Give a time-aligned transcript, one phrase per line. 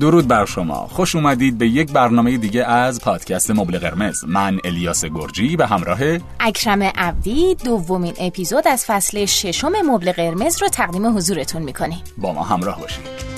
[0.00, 0.88] درود بر شما.
[0.90, 4.24] خوش اومدید به یک برنامه دیگه از پادکست مبل قرمز.
[4.24, 5.98] من الیاس گرجی به همراه
[6.40, 12.02] اکرم عبدی دومین اپیزود از فصل ششم مبل قرمز رو تقدیم حضورتون می‌کنیم.
[12.18, 13.33] با ما همراه باشید.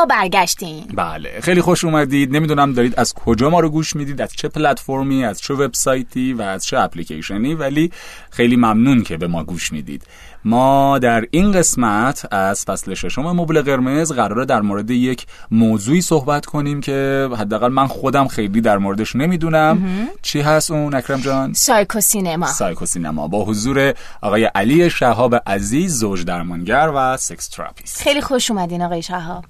[0.00, 2.36] ما برگشتیم بله خیلی خوش اومدید.
[2.36, 6.42] نمی‌دونم دارید از کجا ما رو گوش می‌دید از چه پلتفرمی از چه وبسایتی و
[6.42, 7.92] از چه اپلیکیشنی ولی
[8.30, 10.02] خیلی ممنون که به ما گوش می‌دید.
[10.44, 16.46] ما در این قسمت از فصل ششم مبل قرمز قراره در مورد یک موضوعی صحبت
[16.46, 20.08] کنیم که حداقل من خودم خیلی در موردش نمی‌دونم.
[20.22, 25.98] چی هست اون اکرم جان؟ سایکو سینما سایکو سینما با حضور آقای علی شهاب عزیز
[25.98, 28.02] زوج درمانگر و سکس تراپیست.
[28.02, 29.44] خیلی خوش اومدین آقای شهاب.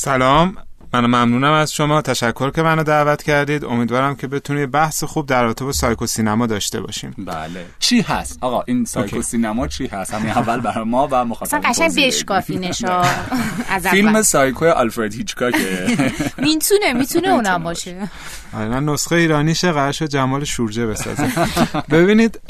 [0.00, 0.56] سلام.
[0.92, 2.02] من ممنونم از شما.
[2.02, 3.64] تشکر که منو دعوت کردید.
[3.64, 7.14] امیدوارم که بتونید بحث خوب در رابطه با سایکو سینما داشته باشیم.
[7.18, 7.66] بله.
[7.78, 9.28] چی هست؟ آقا این سایکو اوکی.
[9.28, 13.02] سینما چی هست؟ همین اول برای ما و مخاطبین اصلا قشنگ بشکافینش ها
[13.70, 15.96] از فیلم سایکو آلفرد هیچکاکه.
[16.38, 18.10] می‌تونه می‌تونه اونم باشه.
[18.54, 19.72] آره نسخه ایرانیشه.
[19.72, 21.32] قرار جمال شورجه بسازه.
[21.92, 22.40] ببینید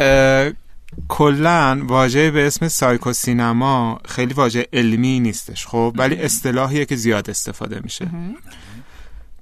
[1.08, 7.30] کلا واژه به اسم سایکو سینما خیلی واژه علمی نیستش خب؟ ولی اصطلاحیه که زیاد
[7.30, 8.10] استفاده میشه.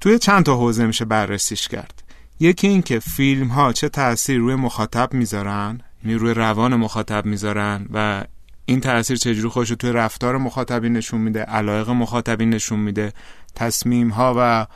[0.00, 2.02] توی چند تا حوزه میشه بررسیش کرد.
[2.40, 7.86] یکی این که فیلم ها چه تاثیر روی مخاطب می‌ذارن یعنی روی روان مخاطب می‌ذارن
[7.92, 8.24] و
[8.64, 13.12] این تاثیر چجوری خودش توی رفتار مخاطبین نشون میده علایق مخاطبین نشون میده
[13.54, 14.66] تصمیم ها و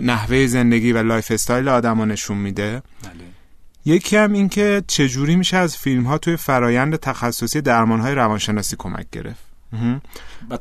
[0.00, 2.82] نحوه زندگی و lifestyle آدم نشون میده.
[3.02, 3.35] بله.
[3.86, 8.76] یکی هم این که چجوری میشه از فیلم ها توی فرایند تخصصی درمان های روانشناسی
[8.78, 9.46] کمک گرفت.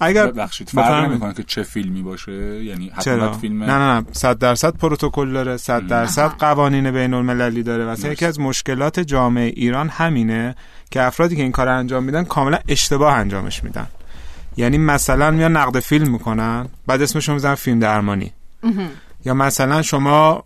[0.02, 4.06] اگر بخشید فرق نمی‌کنه که چه فیلمی باشه؟ یعنی چرا؟ فیلم نه نه نه.
[4.12, 9.46] 100 درصد پروتکل داره 100 درصد قوانین بین المللی داره و یکی از مشکلات جامعه
[9.56, 10.56] ایران همینه
[10.92, 13.88] که افرادی که این کار انجام میدن کاملا اشتباه انجامش میدن.
[14.58, 18.32] یعنی مثلا میان نقد فیلم می‌کنن بعد اسمشون می‌زنن فیلم درمانی.
[19.26, 20.44] یا مثلا شما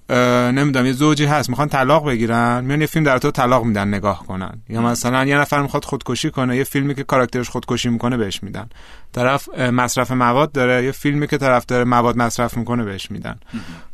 [0.52, 4.26] نمی‌دونم یه زوجی هست می‌خوان طلاق بگیرن میان یه فیلم در تو طلاق میدن نگاه
[4.28, 4.62] کنن.
[4.70, 8.70] یا مثلا یه نفر می‌خواد خودکشی کنه یه فیلمی که کاراکترش خودکشی می‌کنه بهش میدن.
[9.14, 13.36] طرف مصرف مواد داره یه فیلمی که طرف داره مواد مصرف می‌کنه بهش میدن.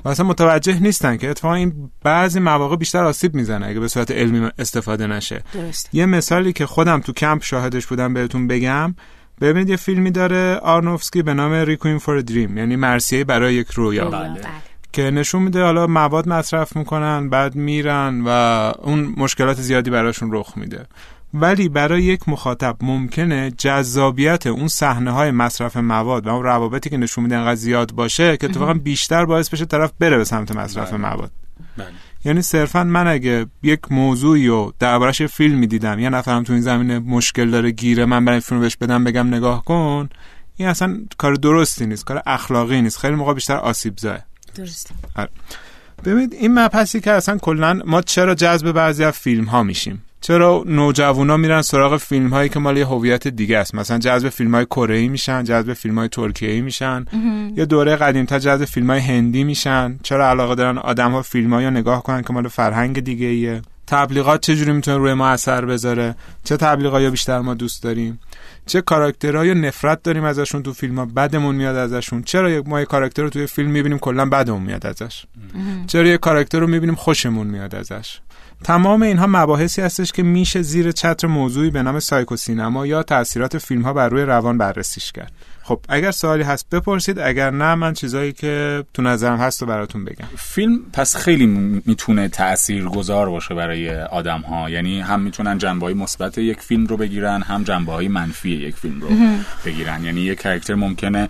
[0.06, 4.12] و اصلا متوجه نیستن که اتفاقا این بعضی مواقع بیشتر آسیب می‌زنه اگه به صورت
[4.12, 5.44] علمی استفاده نشه.
[5.54, 5.90] درست.
[5.94, 8.96] یه مثالی که خودم تو کمپ شاهدش بودم بهتون بگم
[9.42, 14.10] ببینید یه فیلمی داره آرنوفسکی به نام ریکوین فور دریم یعنی مرسیه برای یک رویا.
[14.10, 14.40] بله.
[14.96, 18.30] که نشون میده حالا مواد مصرف می‌کنن بعد میرن و
[18.84, 20.86] اون مشکلات زیادی براشون رخ میده
[21.34, 26.98] ولی برای یک مخاطب ممکنه جذابیت اون صحنه های مصرف مواد و اون روابطی که
[26.98, 30.94] نشون میده انقدر زیاد باشه که اتفاقا بیشتر باعث بشه طرف بره به سمت مصرف
[30.94, 31.02] بله.
[31.02, 31.32] مواد
[31.78, 31.88] بله.
[32.26, 37.00] یعنی صرفا من اگه یک موضوعی رو دربارش فیلم می‌دیدم یه نفرم تو این زمینه
[37.00, 40.10] مشکل داره گیره من برای فیلم بهش بدم بگم نگاه کن
[40.56, 44.20] این اصلا کار درستی نیست کار اخلاقی نیست خیلی موقع بیشتر آسیب زاه
[44.56, 45.30] درست آره.
[46.06, 50.64] ببینید این مبحثی که اصلا کلا ما چرا جذب بعضی از فیلم ها میشیم؟ چرا
[50.66, 54.66] نوجوانا میرن سراغ فیلم هایی که مال یه هویت دیگه است؟ مثلا جذب فیلم های
[54.66, 57.06] کره ای میشن جذب فیلم های ترکیه ای میشن
[57.56, 60.00] یه دوره قدیم تا جذب فیلم های هندی میشن.
[60.04, 64.42] چرا علاقه دارن آدم ها فیلم ها نگاه کنن که مال فرهنگ دیگه ایه؟ تبلیغات
[64.42, 68.20] چجوری می‌تونه روی ما اثر بذاره؟ چه تبلیغات بیشتر ما دوست داریم؟
[68.66, 71.06] چه کاراکترهای نفرت داریم ازشون تو فیلم ها.
[71.06, 72.24] بدمون میاد ازشون.
[72.24, 75.26] چرا ما یه کاراکتر رو توی فیلم می‌بینیم کلا بدمون میاد ازش.
[75.88, 78.20] چرا یه کاراکتر رو می‌بینیم خوشمون میاد ازش.
[78.64, 83.58] تمام اینها مباحثی هستش که میشه زیر چتر موضوعی به نام سایکو سینما یا تاثیرات
[83.58, 85.32] فیلم ها بر روی روان بررسیش کرد.
[85.68, 90.06] خب اگر سوالی هست بپرسید اگر نه من چیزایی که تو نظرم هست رو براتون
[90.06, 90.26] بگم.
[90.38, 91.46] فیلم پس خیلی
[91.86, 96.98] می‌تونه تأثیر گذار باشه برای آدم ها یعنی هم می‌تونن جنبه مثبت یک فیلم رو
[96.98, 99.10] بگیرن هم جنبه های منفی یک فیلم رو
[99.66, 100.04] بگیرن.
[100.04, 101.28] یعنی یک کرکتر ممکنه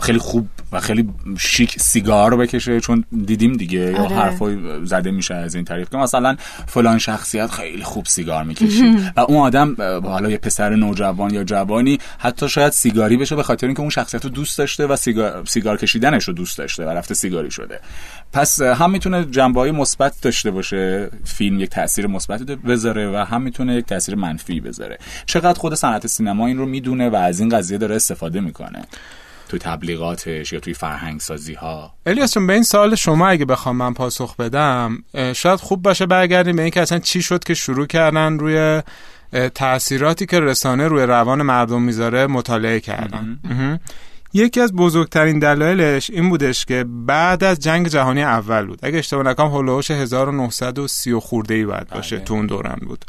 [0.00, 1.08] خیلی خوب و خیلی
[1.38, 4.16] شیک سیگار بکشه چون دیدیم دیگه یا آره.
[4.16, 5.88] حرفای زده میشه از این طریق.
[5.88, 6.36] که مثلا
[6.66, 11.98] فلان شخصیت خیلی خوب سیگار می‌کشه و اون آدم حالا یه پسر نوجوان یا جوانی
[12.18, 15.76] حتی شاید سیگاری بشه به خاطر که اون شخصیت رو دوست داشته و سیگار, سیگار
[15.76, 17.80] کشیدنش رو دوست داشته و رفته سیگاری شده.
[18.32, 23.42] پس هم می‌تونه جنبه های مثبت داشته باشه فیلم یک تاثیر مثبت بذاره و هم
[23.42, 24.98] می‌تونه یک تاثیر منفی بذاره.
[25.26, 28.84] چقدر خود صنعت سینما این رو می‌دونه و از این قضیه داره استفاده می‌کنه؟
[29.48, 33.94] توی تبلیغاتش یا توی فرهنگ سازی ها الیاس به این سوال شما اگه بخوام من
[33.94, 35.04] پاسخ بدم
[35.34, 38.82] شاید خوب باشه برگردیم به اینکه اصلا چی شد که شروع کردن روی
[39.54, 43.38] تاثیراتی که رسانه روی روان مردم می‌ذاره مطالعه کردن.
[44.32, 48.78] یکی از بزرگترین دلایلش این بودش که بعد از جنگ جهانی اول بود.
[48.82, 52.24] اگه اشتباه نکنم هولوش 1930 خورده ای باید باشه بله.
[52.24, 53.04] تو اون دوران بود.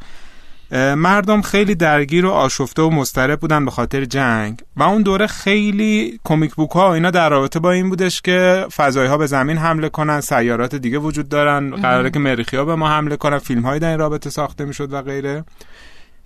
[0.95, 6.19] مردم خیلی درگیر و آشفته و مضطرب بودن به خاطر جنگ و اون دوره خیلی
[6.23, 9.57] کمیک بوک ها و اینا در رابطه با این بودش که فضایی ها به زمین
[9.57, 11.75] حمله کنن سیارات دیگه وجود دارن.
[11.75, 13.37] قراره که مریخی ها به ما حمله کنن.
[13.37, 15.43] فیلم های در این رابطه ساخته می‌شد و غیره.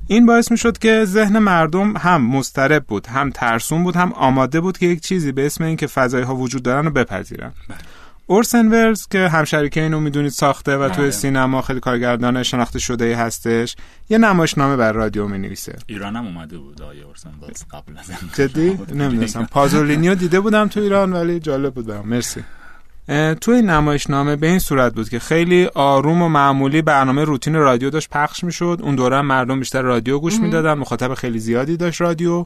[0.08, 4.62] این باعث می شد که ذهن مردم هم مضطرب بود هم ترسون بود هم آماده
[4.62, 7.52] بود که یک چیزی به اسم این که فضایی ها وجود دارن رو بپذیرن.
[8.28, 11.12] اورسن ولز که همشریکه اینو می‌دونید ساخته و توی بله.
[11.12, 13.76] سینما خیلی کارگردان شناخته شده ای هستش
[14.10, 17.94] یه نمایشنامه بر رادیو می نویسه ایران هم اومده بود آیه اورسن ولز قبل.
[18.34, 18.70] جدی؟
[19.02, 19.46] نمی‌دونستم.
[19.52, 22.08] پازولینیو دیده بودم تو ایران ولی جالب بود برام.
[22.08, 22.44] مرسی.
[23.08, 27.56] اه، تو این نمایشنامه به این صورت بود که خیلی آروم و معمولی برنامه روتین
[27.56, 28.80] رادیو داشت پخش می‌شد.
[28.84, 30.74] اون دوره هم مردم بیشتر رادیو گوش می‌دادن.
[30.74, 32.46] مخاطب خیلی زیادی داشت رادیو.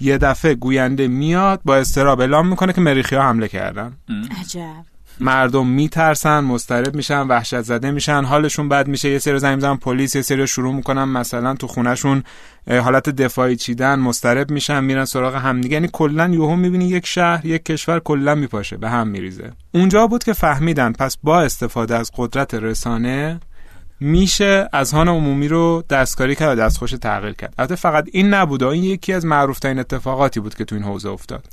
[0.00, 3.92] یه دفعه گوینده میاد با استراب اعلام می‌کنه که مریخی ها حمله کردن.
[4.40, 4.84] عجب.
[5.20, 10.22] مردم میترسن مضطرب میشن وحشت زده میشن حالشون بد میشه یه سری زنگ پلیس یه
[10.22, 12.22] سری شروع می‌کنن مثلا تو خونهشون
[12.70, 15.74] حالت دفاعی چیدن مضطرب میشن میرن سراغ همدیگه.
[15.74, 19.52] یعنی کلا یهو می‌بینی یک شهر یک کشور کلا میپاشه به هم میریزه.
[19.72, 23.40] اونجا بود که فهمیدن پس با استفاده از قدرت رسانه
[24.00, 27.54] میشه اذهان عمومی رو دستکاری کرد و دستخوش تغییر کرد.
[27.58, 31.44] البته فقط این نبود این یکی از معروفترین اتفاقاتی بود که تو این حوزه افتاد.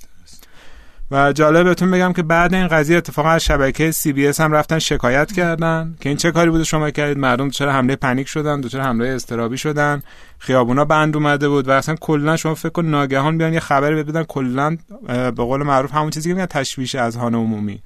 [1.12, 4.52] و جالب بهتون بگم که بعد این قضیه اتفاقا از شبکه سی بی اس هم
[4.52, 8.62] رفتن شکایت کردن که این چه کاری بوده شما کردید؟ مردم چرا حمله پنیک شدن
[8.62, 10.02] دچار حمله استرابی شدن.
[10.40, 14.24] خیابونا بند اومده بود و اصلا کلا شما فکر کن ناگهان بیان یه خبری بدن
[14.24, 17.84] کلا به قول معروف همون چیزی که میگن تشویش اذهان عمومی.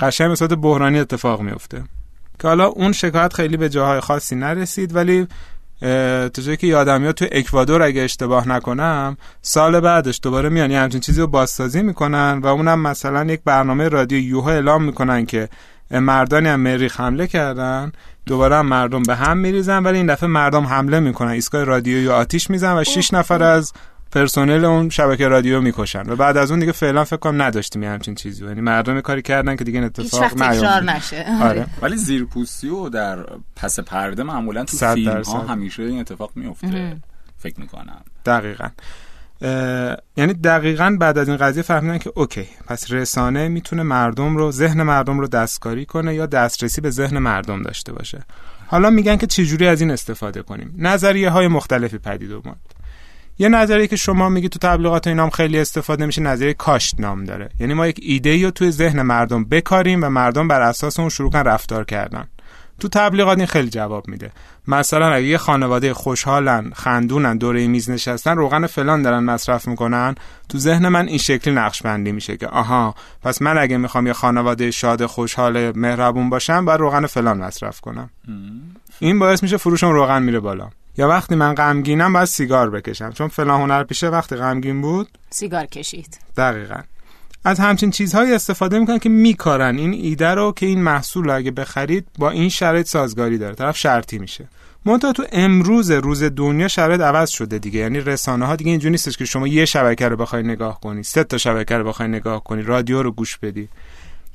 [0.00, 1.82] قشنگ صورت بحرانی اتفاق میفته
[2.38, 5.26] که حالا اون شکایت خیلی به جاهای خاصی نرسید ولی
[5.80, 11.00] جایی که یادم میاد تو اکوادور اگه اشتباه نکنم سال بعدش دوباره میان یه همچین
[11.00, 15.48] چیزی رو بازسازی می‌کنن و اونم مثلا یک برنامه رادیو یوها اعلام می‌کنن که
[15.90, 17.92] مردانی هم مریخ حمله کردن
[18.26, 21.30] دوباره هم مردم به هم میریزن ولی این دفعه مردم حمله می‌کنن.
[21.30, 23.72] ایستگاه رادیویی آتیش میزن و 6 نفر از
[24.16, 26.10] پرسنل اون شبکه رادیو می‌کشن.
[26.10, 28.44] و بعد از اون دیگه فعلا فکر کنم نداشتیم همچین چیزی.
[28.44, 31.26] یعنی مردم کاری کردن که دیگه این اتفاق تکرار نیفته نشه.
[31.42, 31.66] آره.
[31.82, 33.26] ولی زیرپوستی و در
[33.56, 35.22] پس پرده معمولا تو صد فیلم.
[35.22, 36.96] ها همیشه این اتفاق میفته.
[37.38, 38.00] فکر می‌کنم.
[38.26, 38.68] دقیقا.
[40.16, 44.82] یعنی دقیقا بعد از این قضیه فهمیدن که اوکی پس رسانه می‌تونه مردم رو ذهن
[44.82, 48.24] مردم رو دستکاری کنه یا دسترسی به ذهن مردم داشته باشه.
[48.66, 52.56] حالا میگن که چجوری از این استفاده کنیم؟ نظریه های مختلفی پدید اومد.
[53.38, 57.48] یه نظریه که شما میگی تو تبلیغات اینام خیلی استفاده میشه نظریه کاشت نام داره.
[57.60, 61.30] یعنی ما یک ایده رو توی ذهن مردم بکاریم و مردم بر اساس اون شروع
[61.30, 62.28] کن رفتار کردن.
[62.80, 64.32] تو تبلیغات این خیلی جواب میده.
[64.68, 70.14] مثلا اگه یه خانواده خوشحالن خندونن دوره میز نشستن روغن فلان دارن مصرف می‌کنن
[70.48, 74.12] تو ذهن من این شکلی نقش بندی میشه که آها پس من اگه می‌خوام یه
[74.12, 78.10] خانواده شاد خوشحال مهربون باشم باید روغن فلان مصرف کنم.
[78.98, 80.68] این باعث میشه فروشم روغن میره بالا.
[80.98, 83.10] یا وقتی من غمگینم باید سیگار بکشم.
[83.10, 86.18] چون فلان هنر پیشه وقتی غمگین بود سیگار کشید.
[86.36, 86.80] دقیقا.
[87.44, 89.78] از همچین چیزهایی استفاده می‌کنن که میکارن.
[89.78, 93.54] این ایده رو که این محصول رو اگه بخرید با این شرایط سازگاری داره.
[93.54, 94.48] طرف شرطی میشه.
[94.84, 97.80] منتها تو امروز روز دنیا شرایط عوض شده دیگه.
[97.80, 101.24] یعنی رسانه ها دیگه اینجوری نیستش که شما یه شبکه رو بخوای نگاه کنی سه
[101.24, 103.68] تا شبکه رو بخوای نگاه کنی رادیو رو گوش بدی.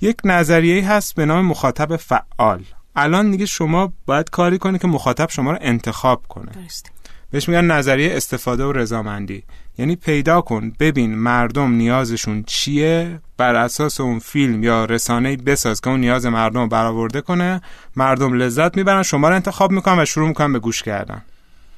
[0.01, 2.63] یک نظریه هست به نام مخاطب فعال.
[2.95, 6.51] الان دیگه شما باید کاری کنی که مخاطب شما رو انتخاب کنه.
[6.51, 6.89] درسته.
[7.31, 9.43] بهش میگن نظریه استفاده و رضامندی.
[9.77, 15.89] یعنی پیدا کن ببین مردم نیازشون چیه بر اساس اون فیلم یا رسانه بساز که
[15.89, 17.62] اون نیاز مردم رو برآورده کنه.
[17.95, 21.21] مردم لذت می‌برن شما رو انتخاب می‌کنن و شروع می‌کنن به گوش کردن.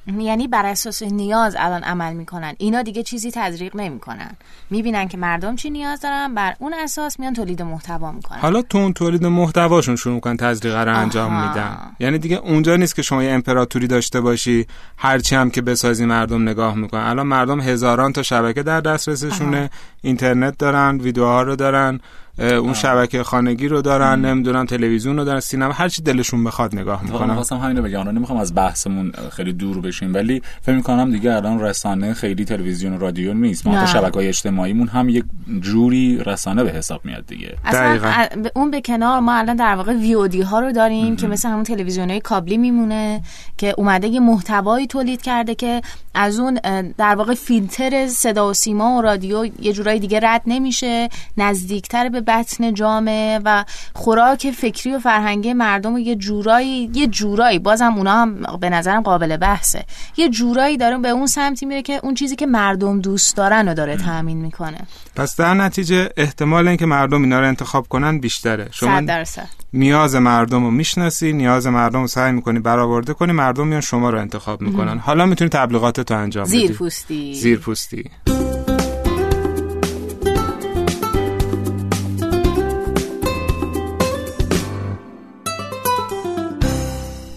[0.06, 2.54] یعنی بر اساس نیاز الان عمل می‌کنن.
[2.58, 4.30] اینا دیگه چیزی تزریق نمی‌کنن.
[4.70, 8.38] می‌بینن که مردم چی نیاز دارن بر اون اساس میان تولید محتوا می‌کنن.
[8.38, 11.48] حالا تو اون تولید محتواشون شروع می‌کنن تزریق رو انجام آها.
[11.48, 11.76] میدن.
[12.00, 16.42] یعنی دیگه اونجا نیست که شما یه امپراتوری داشته باشی هرچی هم که بسازی مردم
[16.42, 17.00] نگاه می‌کنن.
[17.00, 19.70] الان مردم هزاران تا شبکه در دسترسشونه.
[20.02, 22.00] اینترنت دارن ویدیوها رو دارن.
[22.38, 27.04] اون شبکه خانگی رو دارن نمی‌دونم تلویزیون رو دارن سینما هر چی دلشون بخواد نگاه
[27.04, 27.34] می‌کنن.
[27.34, 31.60] خواستم همین رو بگم نمی‌خوام از بحثمون خیلی دور بشیم ولی فکر می‌کنم دیگه الان
[31.60, 33.66] رسانه خیلی تلویزیون و رادیو نیست.
[33.66, 33.76] ما.
[33.78, 35.24] حتی شبکه های اجتماعیمون هم یک
[35.60, 37.56] جوری رسانه به حساب میاد دیگه.
[37.64, 38.26] اصلا
[38.56, 42.10] اون به کنار ما الان در واقع ویودی ها رو داریم که مثل همون تلویزیون
[42.10, 43.22] های کابلی میمونه
[43.58, 45.80] که اومده یه محتوایی تولید کرده که
[46.14, 46.54] از اون
[46.98, 52.23] در واقع فیلتر صدا و سیما و رادیو یه جورایی دیگه رد نمیشه نزدیکتر به
[52.26, 53.64] بطن جامعه و
[53.94, 59.02] خوراک فکری و فرهنگی مردم و یه جورایی یه جورایی بازم اونا هم به نظرم
[59.02, 59.84] قابل بحثه.
[60.16, 63.74] یه جورایی داره به اون سمتی میره که اون چیزی که مردم دوست دارن رو
[63.74, 64.78] داره تامین می‌کنه.
[65.16, 68.68] پس در نتیجه احتمال اینکه مردم اینا رو انتخاب کنن بیشتره.
[68.70, 69.48] شما درصد.
[69.72, 74.18] نیاز مردم رو می‌شناسی نیاز مردم رو سعی می‌کنی برآورده کنی مردم میان شما رو
[74.18, 74.98] انتخاب می‌کنن.
[74.98, 76.66] حالا می‌تونی تبلیغات تو انجام بدی.
[76.66, 78.10] زیر پوستی زیر پوستی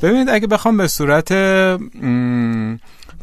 [0.01, 1.33] ببینید اگه بخوام به صورت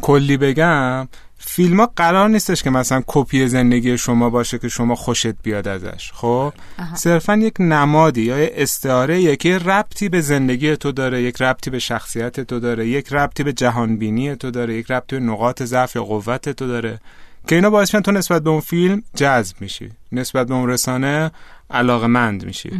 [0.00, 5.43] کلی بگم فیلم ها قرار نیستش که مثلا کپی زندگی شما باشه که شما خوشت
[5.43, 6.12] بیاد ازش.
[6.14, 6.52] خب؟
[6.95, 12.40] صرفا یک نمادی یا استعاره یکی ربطی به زندگی تو داره یک ربطی به شخصیت
[12.40, 16.49] تو داره یک ربطی به جهانبینی تو داره یک ربطی به نقاط ضعف یا قوت
[16.49, 17.00] تو داره.
[17.47, 19.90] که اینا باعث تو نسبت به اون فیلم جذب میشی.
[20.12, 21.31] نسبت به اون رسانه
[21.71, 22.71] علاقه مند میشی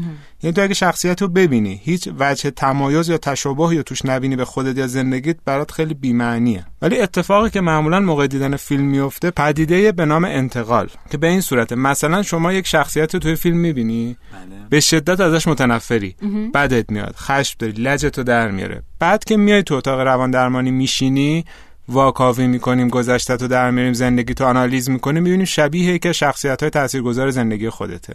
[0.43, 4.45] یعنی تو اگه شخصیت رو ببینی هیچ وجه تمایز یا تشابه یا توش نبینی به
[4.45, 6.67] خودت یا زندگیت برات خیلی بیمعنیه.
[6.83, 10.88] ولی اتفاقی که معمولا موقع دیدن فیلم میفته پدیده به نام انتقال.
[11.11, 14.69] که به این صورته مثلا شما یک شخصیت رو توی فیلم می‌بینی بله.
[14.71, 16.17] به شدت ازش متنفری.
[16.55, 18.83] بدت میاد خشم داری لجتو در میاره.
[18.99, 21.45] بعد که میای تو اتاق روان درمانی میشینی
[21.88, 26.71] واکاوی می‌کنیم گذشته تو در میاریم زندگی تو آنالیز می‌کنیم می‌بینیم شبیه که شخصیت های
[26.71, 28.14] تاثیرگذار زندگی خودته.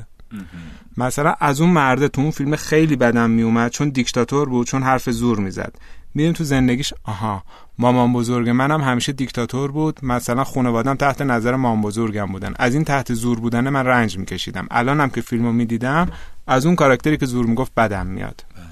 [0.98, 5.10] مثلا از اون مرده تو اون فیلم خیلی بدم میومد چون دیکتاتور بود چون حرف
[5.10, 5.76] زور می‌زد.
[6.14, 7.44] میریم تو زندگیش؟ آها.
[7.78, 10.00] مامان بزرگ منم همیشه دیکتاتور بود.
[10.04, 12.54] مثلا خانوادم تحت نظر مامان بزرگم بودن.
[12.60, 14.68] از این تحت زور بودن من رنج میکشیدم.
[14.72, 16.10] الانم که فیلمو می‌دیدم
[16.48, 18.46] از اون کاراکتری که زور می‌گفت بدم میاد.
[18.56, 18.64] بله.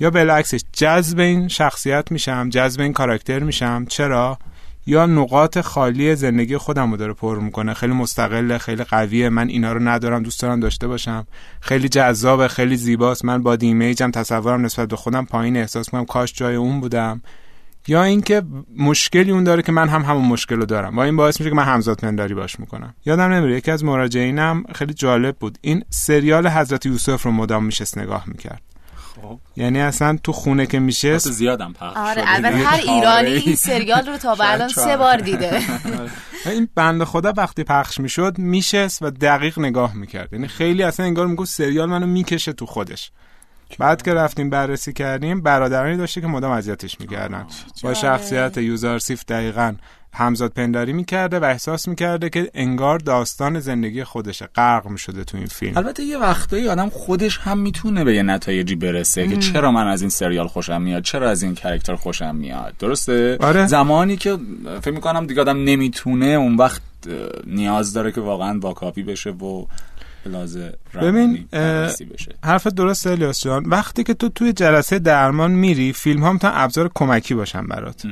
[0.00, 3.84] یا بالعکسش جذب این شخصیت میشم جذب این کاراکتر میشم.
[3.88, 4.38] چرا؟
[4.86, 7.74] یا نقاط خالی زندگی خودم رو داره پر می‌کنه.
[7.74, 9.28] خیلی مستقله خیلی قویه.
[9.28, 11.26] من اینا رو ندارم دوست دارم داشته باشم.
[11.60, 13.24] خیلی جذابه خیلی زیباست.
[13.24, 17.22] من با دیمیجم تصورم نسبت به خودم پایین احساس کنم کاش جای اون بودم.
[17.88, 18.42] یا اینکه
[18.78, 20.96] مشکلی اون داره که من هم همون مشکل رو دارم.
[20.96, 22.94] و این باعث میشه که من همزاد پنداری باش می‌کنم.
[23.06, 25.58] یادم نمیره یکی از مراجعینم خیلی جالب بود.
[25.60, 28.62] این سریال حضرت یوسف رو مدام میشست نگاه می‌کرد.
[29.56, 34.16] یعنی اصلا تو خونه که میشه زیادم پخش آره البته هر ایرانی این سریال رو
[34.16, 35.60] تا به الان سه بار دیده.
[36.46, 40.32] این بند خدا وقتی پخش می‌شد میشست و دقیق نگاه می‌کرد.
[40.32, 43.10] یعنی خیلی اصلا انگار می‌گفت سریال منو می‌کشه تو خودش.
[43.78, 47.46] بعد که رفتیم بررسی کردیم برادرانی داشته که مدام اذیتش می‌کردن.
[47.82, 49.74] با شخصیت یوزارسیف دقیقا.
[50.14, 55.46] همزاد پنداری می‌کرده و احساس می‌کرده که انگار داستان زندگی خودشه غرق می‌شده تو این
[55.46, 55.76] فیلم.
[55.76, 60.00] البته یه وقتایی آدم خودش هم می‌تونه به یه نتایجی برسه که چرا من از
[60.00, 62.74] این سریال خوشم میاد چرا از این کرکتر خوشم میاد.
[62.78, 63.66] درسته؟ آره.
[63.66, 64.38] زمانی که
[64.80, 66.82] فکر می‌کنم دیگه آدم نمی‌تونه اون وقت
[67.46, 69.66] نیاز داره که واقعا با کاپی بشه و
[71.02, 71.48] ببین
[72.44, 73.64] حرف درست الیاس جان.
[73.66, 78.06] وقتی که تو توی جلسه درمان میری فیلم هم تا ابزار کمکی باشن برات.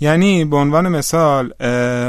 [0.00, 1.52] یعنی به عنوان مثال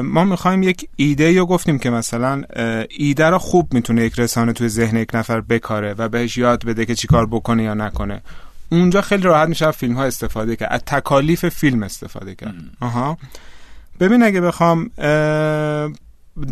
[0.01, 2.41] ما می‌خوایم یک ایده رو گفتیم که مثلا
[2.89, 6.85] ایده رو خوب می‌تونه یک رسانه توی ذهن یک نفر بکاره و بهش یاد بده
[6.85, 8.21] که چیکار بکنه یا نکنه.
[8.69, 12.55] اونجا خیلی راحت میشه فیلم ها استفاده کرد از تکالیف فیلم استفاده کرد.
[12.79, 13.17] آها.
[13.99, 14.89] ببین اگه بخوام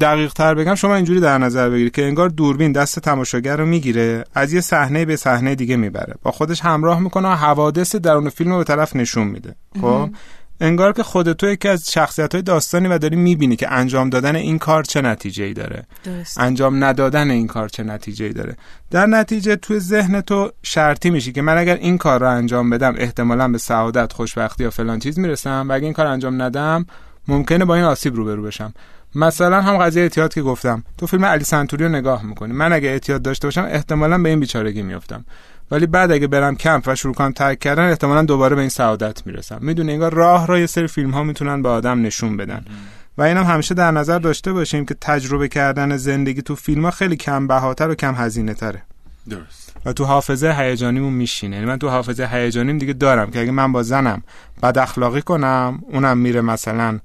[0.02, 4.24] دقیق تر بگم شما اینجوری در نظر بگیرید که انگار دوربین دست تماشاگر رو می‌گیره
[4.36, 6.16] از یه صحنه به صحنه دیگه می‌بره.
[6.24, 9.56] با خودش همراه می‌کنه و حوادث درون فیلم رو به طرف نشون میده.
[9.82, 10.10] خب؟
[10.62, 14.36] انگار که خود تو یکی از شخصیت های داستانی و داری می‌بینی که انجام دادن
[14.36, 15.86] این کار چه نتیجه ای داره.
[16.04, 16.40] درست.
[16.40, 18.56] انجام ندادن این کار چه نتیجه ای داره.
[18.92, 22.96] در نتیجه توی ذهن تو شرطی میشی که من اگر این کار رو انجام بدم
[22.98, 26.86] احتمالا به سعادت خوشبختی یا فلان چیز می‌رسم و اگر این کار انجام ندم
[27.28, 28.74] ممکنه با این آسیب روبرو بشم.
[29.16, 30.84] مثلا هم قضیه اعتیاد که گفتم.
[30.98, 32.54] تو فیلم علی سنتوری رو نگاه می‌کنی.
[32.54, 35.26] من اگه اعتیاد داشته باشم احتمالا به این بیچارگی میافتم.
[35.72, 39.28] ولی بعد اگه برم کمپ و شروع کنم ترک کردن احتمالا دوباره به این سعادت
[39.28, 39.58] می‌رسم.
[39.62, 42.66] می‌دونی انگار راه را یه سری فیلم ها می‌تونن به آدم نشون بدن.
[43.18, 47.16] و اینم همیشه در نظر داشته باشیم که تجربه کردن زندگی تو فیلم ها خیلی
[47.16, 48.82] کم بهاتر و کم هزینه تره
[49.30, 49.76] درست.
[49.86, 51.56] و تو حافظه هیجانیمون میشینه.
[51.56, 54.24] یعنی من تو حافظه هیجانیم دیگه دارم که اگه من با زنم
[54.64, 57.00] بد اخلاقی کنم اونم میره مثلا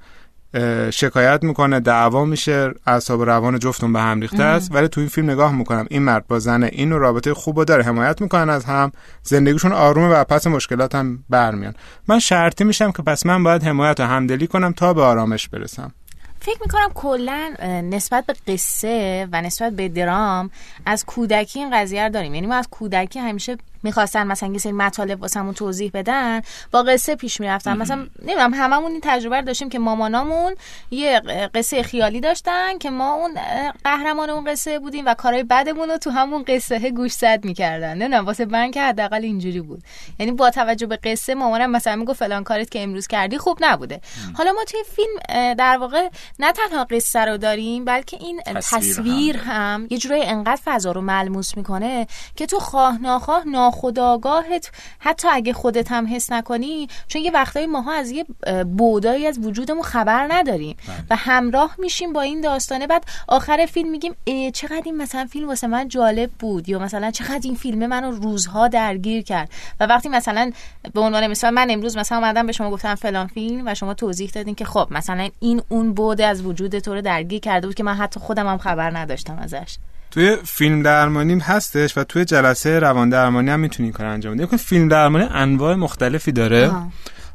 [0.91, 4.75] شکایت می‌کنه دعوا میشه اعصاب روان جفتون به هم ریخته است.
[4.75, 8.21] ولی تو این فیلم نگاه می‌کنم این مرد با زن این رابطه خوب داره حمایت
[8.21, 8.93] می‌کنن از هم.
[9.23, 11.75] زندگیشون آرومه و پس مشکلات هم برمیان.
[12.09, 15.93] من شرطی میشم که پس من باید حمایت و همدلی کنم تا به آرامش برسم.
[16.41, 17.55] فکر می‌کنم کلا
[17.91, 20.51] نسبت به قصه و نسبت به درام
[20.87, 22.35] از کودکی این قضیه رو داریم.
[22.35, 27.17] یعنی ما از کودکی همیشه می‌خواستن مثلا یه سری مطالب واسمون توضیح بدن با قصه
[27.17, 27.77] پیش می‌رفتن.
[27.77, 30.55] مثلا نمی‌دونم هممون این تجربه رو داشتیم که مامانامون
[30.91, 31.21] یه
[31.55, 33.39] قصه خیالی داشتن که ما اون
[33.85, 37.95] قهرمان اون قصه بودیم و کارهای بدمون رو تو همون قصه گوش زد می‌کردن.
[37.95, 39.83] نمی‌دونم واسه من که حداقل اینجوری بود.
[40.19, 44.01] یعنی با توجه به قصه مامانم مثلا می‌گفت فلان کارت که امروز کردی خوب نبوده.
[44.35, 49.87] حالا ما توی فیلم در واقع نه تنها قصه رو داریم بلکه این تصویر, هم,
[49.91, 55.93] یه جورایی انقدر فضا رو ملموس می‌کنه که تو خواه ناخواه ناخداگاهت حتی اگه خودت
[55.93, 58.25] هم حس نکنی چون یه وقتایی ماها از یه
[58.65, 60.97] بودایی از وجودمون خبر نداریم بله.
[61.11, 62.87] و همراه میشیم با این داستانه.
[62.87, 64.15] بعد آخر فیلم میگیم
[64.51, 68.69] چقدر این مثلا فیلم واسه من جالب بود؟ یا مثلا چقدر این فیلم منو روزها
[68.69, 69.51] درگیر کرد؟
[69.81, 70.53] و وقتی مثلا
[70.93, 74.31] به عنوان مثال من امروز مثلا اومدم به شما گفتم فلان فیلم و شما توضیح
[74.35, 77.83] دادین که خب مثلا این اون بود از وجود تو رو درگیر کرده بود که
[77.83, 79.77] من حتی خودم هم خبر نداشتم ازش.
[80.15, 84.57] توی فیلم درمانی هستش و توی جلسه روان درمانی هم می‌تونی کار انجام بدی.
[84.57, 86.73] فیلم درمانی انواع مختلفی داره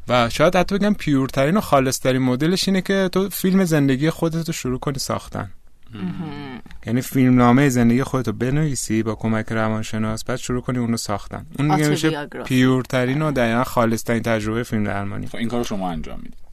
[0.08, 4.54] و شاید حتی بگم پیورترین و خالصترین مدلش اینه که تو فیلم زندگی خودت رو
[4.54, 5.52] شروع کنی ساختن.
[6.86, 11.46] یعنی فیلم نامه زندگی خودتو بنویسی با کمک روانشناس بعد شروع کنی اونو ساختن.
[11.60, 15.28] اون میشه پیورترین و دقیقا خالصترین تجربه فیلم درمانی.
[15.28, 16.49] خب این کارو شما انجام می‌دید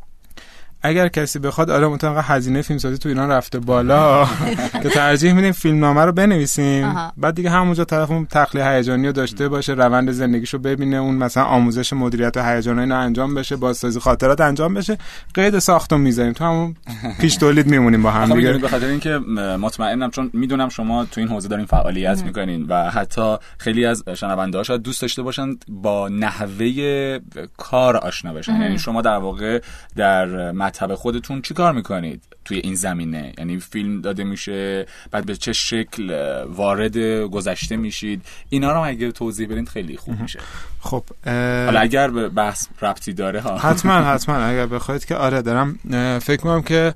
[0.83, 4.26] اگر کسی بخواد آره مطمئن هزینه فیلمسازی تو ایران رفته بالا.
[4.83, 6.95] که ترجیح میدیم فیلم نامه رو بنویسیم.
[7.16, 11.45] بعد دیگه همونجا طرف اون تخلیه هیجانی رو داشته باشه روند زندگیشو ببینه اون مثلا
[11.45, 14.99] آموزش مدیریت و هیجان اینا انجام بشه بازسازی خاطرات انجام بشه.
[15.35, 16.33] قید ساختو می‌ذاریم.
[16.33, 16.76] تو همون
[17.21, 18.52] پیش تولید میمونیم با هم دیگه.
[18.52, 19.18] به خاطر اینکه
[19.61, 24.62] مطمئنم چون می‌دونم شما تو این حوزه دارین فعالیت می‌کنین و حتی خیلی از شنونده
[24.62, 27.18] شاید دوست داشته باشن با نحوه
[27.56, 28.61] کار آشنا بشن.
[28.61, 29.61] یعنی شما در واقع
[29.97, 35.52] در مطب خودتون چیکار می‌کنید توی این زمینه؟ یعنی فیلم داده میشه بعد به چه
[35.52, 36.11] شکل
[36.49, 40.38] وارد گذشته میشید؟ اینا رو اگه توضیح بدین خیلی خوب میشه.
[40.80, 43.58] خب حالا اگر به بحث ربطی داره ها.
[43.58, 44.37] حتما حتما.
[44.37, 45.78] اگر بخواید که آره دارم
[46.18, 46.94] فکر می‌کنم که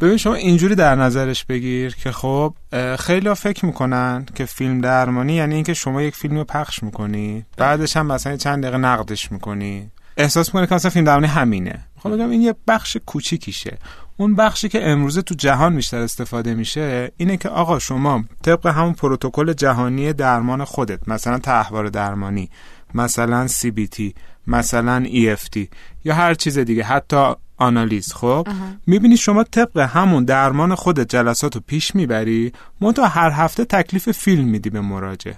[0.00, 2.54] ببین شما اینجوری در نظرش بگیر که خب
[2.98, 7.96] خیلی فکر می‌کنن که فیلم درمانی یعنی اینکه شما یک فیلم رو پخش می‌کنی بعدش
[7.96, 9.90] هم مثلا چند دقیقه نقدش می‌کنی.
[10.16, 11.80] احساس می‌کنه که مثلا فیلم درمانی همینه.
[11.98, 13.78] خب بگم این یه بخش کوچیکیشه.
[14.16, 18.92] اون بخشی که امروزه تو جهان بیشتر استفاده میشه اینه که آقا شما طبق همون
[18.92, 22.50] پروتکل جهانی درمان خودت مثلا تحوار درمانی
[22.94, 24.02] مثلا CBT
[24.46, 25.66] مثلا EFT
[26.04, 28.48] یا هر چیز دیگه حتی آنالیز خب؟
[28.86, 34.48] می‌بینی شما طبق همون درمان خودت جلسات رو پیش می‌بری منتها هر هفته تکلیف فیلم
[34.48, 35.32] میدی به مراجع.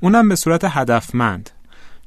[0.00, 1.50] اونم به صورت هدفمند.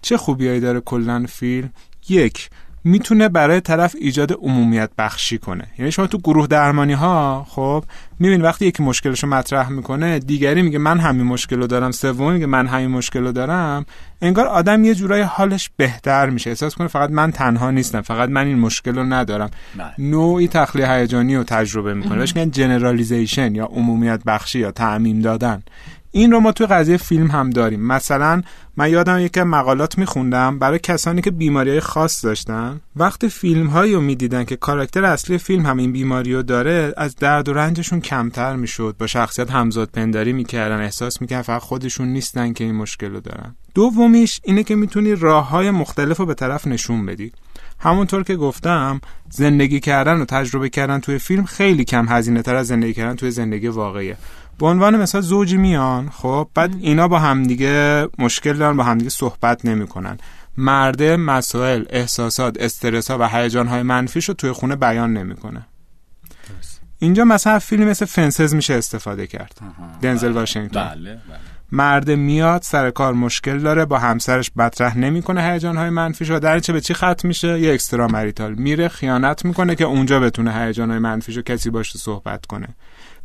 [0.02, 1.70] چه خوبیایی داره کلا فیلم؟
[2.10, 2.50] یک
[2.86, 5.68] می‌تونه برای طرف ایجاد عمومیت بخشی کنه.
[5.80, 7.84] یعنی شما تو گروه درمانی ها خب
[8.20, 12.46] میبین وقتی یکی مشکلشو مطرح می‌کنه دیگری میگه من همین مشکل رو دارم سوم میگه
[12.46, 13.86] من همین مشکل رو دارم
[14.22, 16.50] انگار آدم یه جورای حالش بهتر میشه.
[16.50, 19.50] احساس کنه فقط من تنها نیستم فقط من این مشکل رو ندارم.
[19.78, 19.92] بله.
[19.98, 22.18] نوعی تخلیه هیجانی رو تجربه می‌کنه.
[22.18, 25.63] بهش میگن جنرالیزیشن یا عمومیت بخشی یا تعمیم دادن.
[26.15, 27.80] این رو ما توی قضیه فیلم هم داریم.
[27.80, 28.41] مثلا
[28.78, 32.82] من یادم یک مقالات میخوندم برای کسانی که بیماری های خاص داشتن.
[32.95, 37.15] وقتی فیلم هایی رو می‌دیدن که کاراکتر اصلی فیلم هم این بیماری رو داره از
[37.15, 38.95] درد و رنجشون کمتر می‌شد.
[38.99, 43.56] با شخصیت همزاد پنداری می‌کردن احساس می‌کردن فقط خودشون نیستن که این مشکل رو دارن.
[43.76, 47.32] دومیش اینه که می‌تونی راه های مختلف رو به طرف نشون بدی.
[47.80, 52.67] همونطور که گفتم زندگی کردن و تجربه کردن توی فیلم خیلی کم هزینه تر از
[52.67, 54.17] زندگی کردن توی زندگی واقعیه.
[54.60, 59.66] به عنوان مثلا زوجی میان خب بعد اینا با همدیگه مشکل دارن با همدیگه صحبت
[59.66, 60.18] نمی‌کنن.
[60.58, 65.66] مرده مسائل احساسات استرس ها و هیجان های منفیش رو توی خونه بیان نمی‌کنه.
[67.00, 69.58] اینجا مثلا فیلم مثل فنسز میشه استفاده کرد.
[70.02, 70.39] دنزل بله.
[70.39, 70.89] واشنگتن.
[70.89, 71.39] بله، بله.
[71.72, 76.60] مرد میاد سر کار مشکل داره با همسرش مطرح نمی‌کنه هیجان های منفیش و در
[76.60, 80.89] چه به چی ختم میشه؟ یه اکسترا مریتال میره خیانت می‌کنه که اونجا بتونه هیجان
[80.89, 82.68] های منفیش رو کسی باشه صحبت کنه.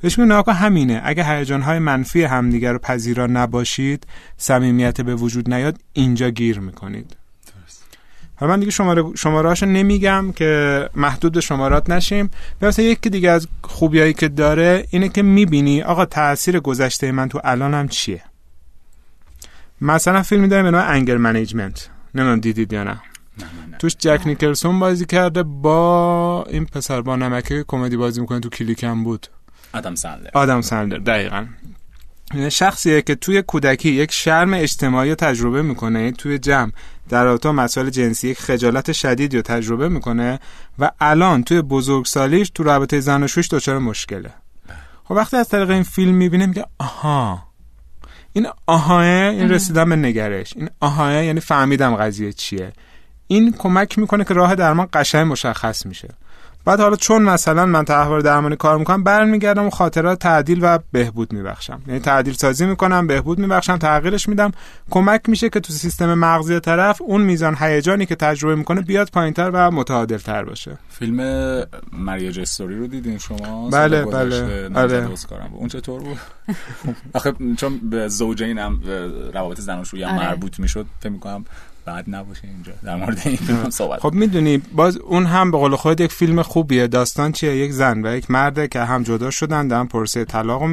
[0.00, 1.00] بهش میگن آقا همینه.
[1.04, 4.06] اگه هیجان های منفی همدیگر رو پذیرا نباشید
[4.36, 7.16] صمیمیت به وجود نیاد اینجا گیر می‌کنید.
[8.36, 12.30] حالا من دیگه شماره شماره نمیگم که محدود به شمارات نشیم.
[12.62, 17.40] مثلا یکی دیگه از خوبیایی که داره اینه که می‌بینی آقا تاثیر گذشته من تو
[17.44, 18.22] الانم چیه؟
[19.80, 23.00] مثلا فیلمی داریم به نام انگر منیجمنت نمی‌دونم دیدید یا نه.
[23.78, 29.04] توش جک نیکلسون بازی کرده با این پسر با نمکه کمدی بازی می‌کنه تو کلیکم
[29.04, 29.26] بود.
[29.72, 31.46] آدم سندر آدم سندر دقیقا.
[32.48, 36.72] شخصیه که توی کودکی یک شرم اجتماعی تجربه می‌کنه توی جمع
[37.08, 40.40] در رابطه مسائل جنسی یک خجالت شدید رو تجربه می‌کنه
[40.78, 44.30] و الان توی بزرگسالیش تو رابطه زن و شوش دچار مشکله.
[45.04, 47.48] خب وقتی از طریق این فیلم می‌بینه میگه آها
[48.32, 50.52] این آهای این رسیدم به نگرش.
[50.56, 52.72] این آهای یعنی فهمیدم قضیه چیه.
[53.26, 56.08] این کمک می‌کنه که راه درمان قشنگ مشخص میشه.
[56.64, 61.32] بعد حالا چون مثلا من تحول درمانی کار می‌کنم برمیگردم و خاطرات تعدیل و بهبود
[61.32, 61.80] میبخشم.
[61.86, 64.52] یعنی تعدیل سازی می‌کنم بهبود میبخشم تغییرش میدم.
[64.90, 69.50] کمک میشه که تو سیستم مغزی طرف اون میزان هیجانی که تجربه می‌کنه بیاد پایینتر
[69.54, 70.78] و متعادلتر باشه.
[70.88, 71.20] فیلم
[71.92, 74.70] مریج استوری رو دیدین شما؟ بله بله.
[74.74, 75.08] آره.
[75.52, 76.18] اون چطور بود؟
[77.14, 78.80] آخه چون به زوجینم
[79.34, 80.28] روابط زناشویی هم آره.
[80.28, 81.44] مربوط می‌شد فکر می‌کنم
[81.88, 82.72] بعد نباشه اینجا.
[82.84, 86.42] در مورد این فیلم صحبت خب می‌دونی باز اون هم به قول خود یک فیلم
[86.42, 86.86] خوبیه.
[86.86, 90.68] داستان چیه؟ یک زن و یک مرده که هم جدا شدن دارن پرسه طلاق رو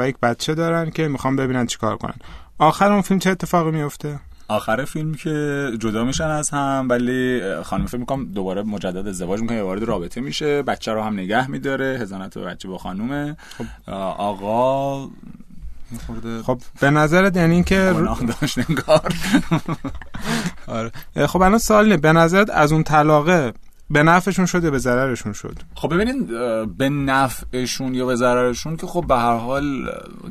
[0.00, 2.14] و یک بچه دارن که می‌خوان ببینن چیکار کنن.
[2.58, 7.86] آخر اون فیلم چه اتفاقی میفته آخر فیلم که جدا میشن از هم ولی خانم
[7.86, 10.62] فکر می‌کنم دوباره مجدد ازدواج می‌کنه وارد رابطه میشه.
[10.62, 11.98] بچه رو هم نگه میداره.
[12.00, 13.36] هزانت بچه با خانومه.
[13.58, 13.92] خب.
[14.18, 15.08] آقا
[16.46, 17.94] خب به نظرت یعنی اینکه
[18.40, 19.14] داشت انگار.
[21.16, 21.26] آره.
[21.26, 23.52] خب الان سوال به نظرت از اون طلاقه
[23.90, 26.26] به نفعشون شد یا به ضررشون شد؟ خب ببینید
[26.76, 29.90] به نفعشون یا به ضررشون که خب به هر حال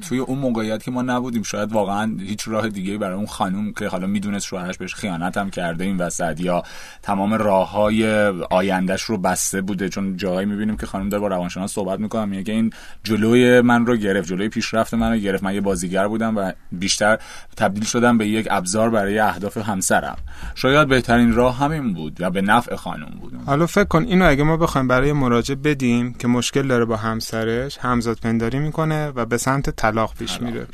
[0.09, 3.87] توی اون موقعیت که ما نبودیم شاید واقعا هیچ راه دیگه برای اون خانم که
[3.87, 6.63] حالا می‌دونست شوهرش بهش خیانت هم کرده این وسط یا
[7.01, 9.89] تمام راه های آیندهش رو بسته بوده.
[9.89, 13.95] چون جاهایی می‌بینیم که خانم داره با روانشناس صحبت می‌کنه میگه این جلوی من رو
[13.95, 15.43] گرفت جلوی پیشرفت من رو گرفت.
[15.43, 17.17] من یه بازیگر بودم و بیشتر
[17.57, 20.17] تبدیل شدم به یک ابزار برای اهداف همسرم.
[20.55, 23.33] شاید بهترین راه همین بود و به نفع خانم بود.
[23.49, 27.77] حالا فکر کن اینو اگه ما بخوایم برای مراجع بدیم که مشکل داره با همسرش
[27.77, 30.67] همزاد پنداری می‌کنه و به سمت طلاق پیش میره.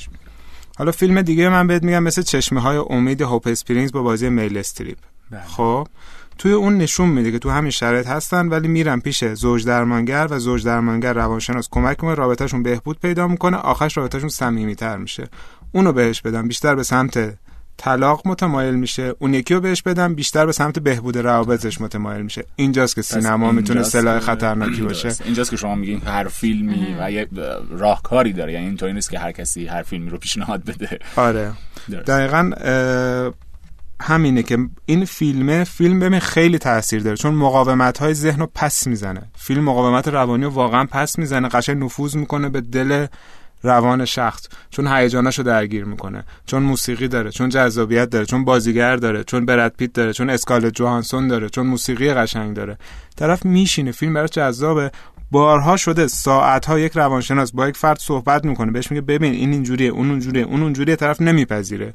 [0.77, 4.57] حالا فیلم دیگه من بهت میگم مثل چشمه های امید Hope Springs با بازی میل
[4.57, 4.97] استریپ.
[5.31, 5.41] بله.
[5.41, 5.87] خب
[6.37, 10.39] توی اون نشون میده که تو همین شرایط هستن ولی میرن پیش زوج درمانگر و
[10.39, 15.27] زوج درمانگر روانشناس کمک می‌کنه رابطهشون بهبود پیدا می‌کنه آخرش رابطهشون صمیمیتر میشه.
[15.71, 17.37] اونو بهش بدم بیشتر به سمت
[17.77, 19.15] طلاق متمایل میشه.
[19.19, 22.45] اون یکی رو بهش بدم بیشتر به سمت بهبود روابطش متمایل میشه.
[22.55, 25.11] اینجاست که سینما می‌تونه سلاح خطرناکی باشه.
[25.25, 27.27] اینجاست که شما میگین هر فیلمی و یه
[27.69, 28.53] راهکاری داره.
[28.53, 30.99] یعنی اینطوری نیست که هر کسی هر فیلمی رو پیشنهاد بده.
[31.15, 31.51] آره.
[32.07, 32.51] دقیقا
[34.01, 37.17] همینه که این فیلمه فیلم ببین خیلی تاثیر داره.
[37.17, 39.21] چون مقاومت های ذهن رو پس می‌زنه.
[39.37, 41.49] فیلم مقاومت روانی رو واقعا پس می‌زنه.
[41.49, 43.05] قشنگ نفوذ می‌کنه به دل
[43.63, 49.23] روان شخص چون هیجاناشو درگیر می‌کنه چون موسیقی داره چون جذابیت داره چون بازیگر داره
[49.23, 52.77] چون برد پیت داره چون اسکالت جوهانسون داره چون موسیقی قشنگ داره.
[53.15, 54.91] طرف میشینه فیلم براش جذابه.
[55.31, 59.51] بارها شده ساعت ها یک روانشناس با یک فرد صحبت می‌کنه بهش میگه ببین این
[59.51, 61.93] اینجوریه اون اونجوریه اون اونجوریه طرف نمیپذیره.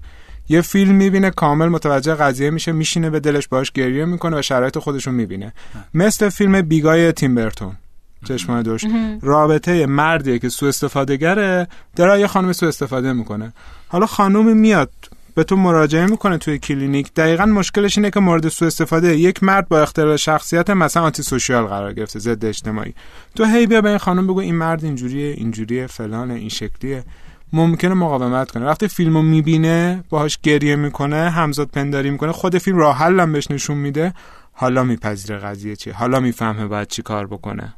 [0.48, 4.78] یه فیلم می‌بینه کامل متوجه قضیه میشه میشینه به دلش باش گریه می‌کنه و شرایط
[4.78, 5.52] خودشون می‌بینه.
[5.94, 7.76] مثل فیلم بیگای تیمبرتون
[8.24, 8.84] چشمای دوش
[9.22, 13.52] رابطه مردیه که سو استفاده گره داره یه خانم سو استفاده می‌کنه.
[13.88, 14.90] حالا خانم میاد
[15.34, 17.14] به تو مراجعه می‌کنه توی کلینیک.
[17.14, 21.64] دقیقا مشکلش اینه که مورد سو استفاده یک مرد با اختلال شخصیت مثلا آنتی سوشیال
[21.64, 22.94] قرار گرفته ضد اجتماعی.
[23.34, 27.04] تو هی بیا به این خانم بگو این مرد اینجوریه اینجوریه فلانه این شکلیه.
[27.52, 28.66] ممکنه مقاومت کنه.
[28.66, 33.76] وقتی فیلمو می‌بینه باهاش گریه می‌کنه همزاد پنداری می‌کنه خود فیلم راه حلم بهش نشون
[33.76, 34.14] میده.
[34.52, 37.74] حالا میپذیره قضیه چیه؟ حالا می‌فهمه باید چی کار بکنه.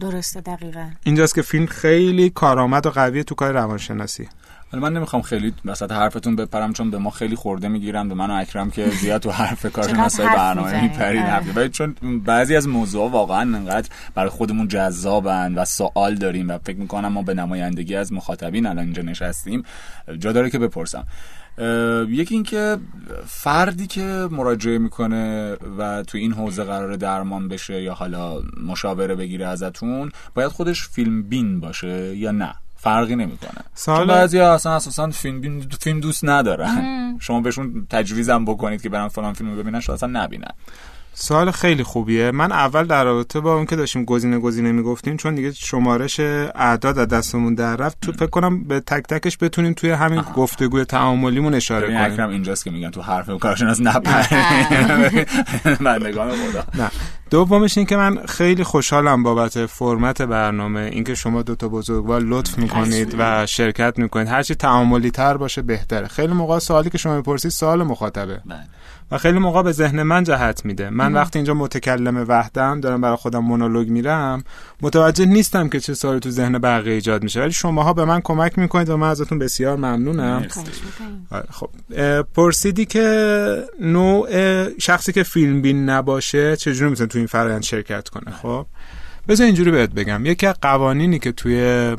[0.00, 0.90] درسته دقیقا.
[1.04, 4.28] اینجاست که فیلم خیلی کارآمد و قویه تو کار روانشناسی.
[4.72, 8.30] ولی من نمی‌خوام خیلی وسط حرفتون بپرم چون به ما خیلی خورده می‌گیرن به من
[8.30, 11.22] و اکرم که زیاد تو حرف کار مسای برنامه میپرید.
[11.22, 11.52] آره.
[11.54, 16.76] ولی چون بعضی از موضوع واقعا انقدر برای خودمون جذابن و سوال داریم و فکر
[16.76, 19.62] می‌کنم ما به نمایندگی از مخاطبین الان اینجا نشستیم
[20.18, 21.04] جا داره که بپرسم.
[22.08, 22.78] یکی اینکه
[23.26, 29.46] فردی که مراجعه می‌کنه و تو این حوزه قرار درمان بشه یا حالا مشاوره بگیره
[29.46, 33.60] ازتون باید خودش فیلم بین باشه یا نه؟ فرقی نمی‌کنه.
[33.74, 34.06] سال...
[34.06, 37.18] بعضی اصلا اساسا فیلم فیلم دوست ندارن.
[37.20, 40.50] شما بهشون تجویزم بکنید که برن فلان فیلم ببینن شاید اصلا نبینن.
[41.14, 42.30] سوال خیلی خوبیه.
[42.30, 46.98] من اول در رابطه با اون که داشتیم گزینه گزینه می‌گفتیم چون دیگه شمارش اعداد
[46.98, 50.32] از دستمون در رفت تو فکر کنم به تک تکش بتونیم توی همین آه.
[50.32, 52.00] گفتگوی تعاملیمون اشاره کنیم.
[52.00, 54.22] اکرم اینجاست که میگن تو حرف کارشون از نپر
[55.84, 56.64] بندگان خدا.
[56.84, 56.90] نه.
[57.30, 62.58] دومش این که من خیلی خوشحالم بابت فرمت برنامه اینکه شما دو تا بزرگوار لطف
[62.58, 64.28] می‌کنید و شرکت می‌کنید.
[64.28, 66.06] هرچی تعاملی تر باشه بهتره.
[66.08, 68.40] خیلی موقع سوالی که شما می‌پرسید سوال مخاطبه.
[68.46, 68.60] بله.
[69.12, 70.90] و خیلی موقع به ذهن من جهت میده.
[70.90, 74.44] من وقتی اینجا متکلم وحدم دارم برای خودم مونولوگ میرم
[74.82, 77.40] متوجه نیستم که چه سوالی تو ذهن بقیه ایجاد میشه.
[77.40, 80.46] ولی شماها به من کمک می‌کنید و من ازتون بسیار ممنونم.
[81.30, 81.70] آره، خب.
[82.22, 84.28] پرسیدی که نوع
[84.78, 88.66] شخصی که فیلم بین نباشه چجوری می‌تونه تو این فرآیند شرکت کنه؟ خب.
[89.28, 90.26] بذار اینجوری بهت بگم.
[90.26, 91.96] یکی از قوانینی که توی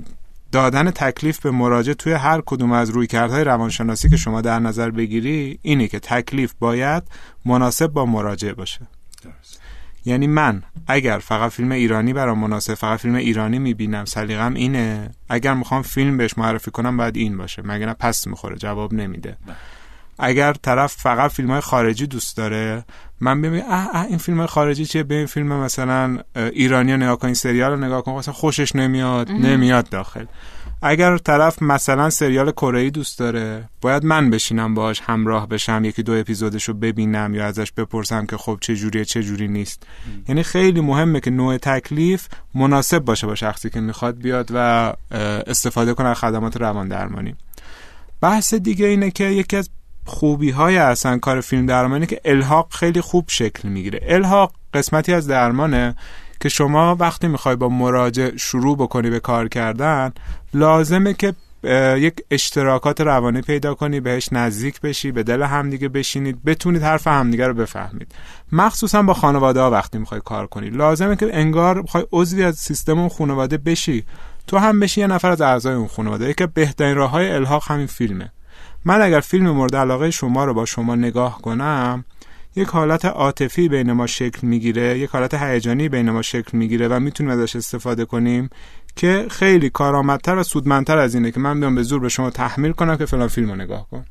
[0.54, 5.60] دادن تکلیف به مراجع توی هر کدوم از رویکردهای روانشناسی که شما در نظر بگیری
[5.62, 7.04] اینه که تکلیف باید
[7.46, 8.80] مناسب با مراجع باشه.
[10.06, 15.10] یعنی من اگر فقط فیلم ایرانی برام مناسب فقط فیلم ایرانی می‌بینم سلیقم اینه.
[15.30, 17.62] اگر می‌خوام فیلم بهش معرفی کنم باید این باشه.
[17.66, 19.38] مگه نه پس می‌خوره؟ جواب نمیده.
[19.48, 19.56] بله.
[20.20, 22.86] اگر طرف فقط فیلم های خارجی دوست داره
[23.20, 27.20] من ببین اه اه این فیلم خارجی چیه؟ به این فیلم مثلا ایرانی رو نگاه
[27.20, 30.26] کن این سریال رو نگاه کن مثلا خوشش نمیاد نمیاد داخل.
[30.82, 36.14] اگر طرف مثلا سریال کره دوست داره باید من بشینم باهاش همراه بشم یکی دو
[36.14, 39.84] اپیزودش رو ببینم یا ازش بپرسم که خب چه جوریه چه جوری نیست.
[40.28, 44.94] یعنی خیلی مهمه که نوع تکلیف مناسب باشه با شخصی که می‌خواد بیاد و
[45.48, 47.36] استفاده کنه از خدمات روان درمانی
[48.22, 49.70] بحث دیگه اینه که یکی از
[50.06, 54.00] خوبی های اصلا کار فیلم درمانی که الحاق خیلی خوب شکل می‌گیره.
[54.04, 55.96] الحاق قسمتی از درمانه
[56.40, 60.14] که شما وقتی می‌خوای با مراجع شروع بکنی به کار کردن
[60.54, 61.34] لازمه که
[61.98, 67.48] یک اشتراکات روانی پیدا کنی بهش نزدیک بشی به دل همدیگه بشینید بتونید حرف همدیگه
[67.48, 68.16] رو بفهمید.
[68.52, 70.70] مخصوصا با خانواده ها وقتی می‌خوای کار کنی.
[70.70, 74.04] لازمه که انگار می‌خوای عضوی از سیستم اون خانواده بشی.
[74.48, 76.30] تو هم بشی یه نفر از اعضای اون خانواده.
[76.30, 78.32] یکی بهترین راه های الحاق همین فیلمه.
[78.86, 82.06] من اگر فیلم مورد علاقه شما رو با شما نگاه کنم
[82.56, 87.00] یک حالت عاطفی بین ما شکل می‌گیره یک حالت هیجانی بین ما شکل می‌گیره و
[87.00, 88.50] می‌تونیم ازش استفاده کنیم
[88.96, 92.72] که خیلی کارآمدتر و سودمندتر از اینه که من بیام به زور به شما تحمیل
[92.72, 94.06] کنم که فلان فیلم رو نگاه کن.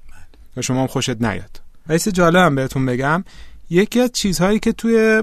[0.57, 1.61] و شما هم خوشت نیاد.
[1.89, 3.25] و جالب هم بهتون بگم
[3.71, 5.23] یکی از چیزهایی که توی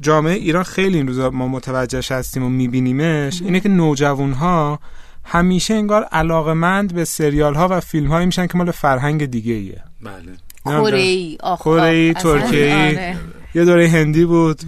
[0.00, 4.80] جامعه ایران خیلی این روزا ما متوجهش هستیم و میبینیمش اینه که نوجوان ها
[5.24, 9.82] همیشه انگار علاقمند به سریال ها و فیلم هایی میشن که مال فرهنگ دیگه ایه
[10.02, 10.32] بله
[10.64, 13.16] کره ای کره ترکیه آره.
[13.54, 14.62] یه دوره هندی بود.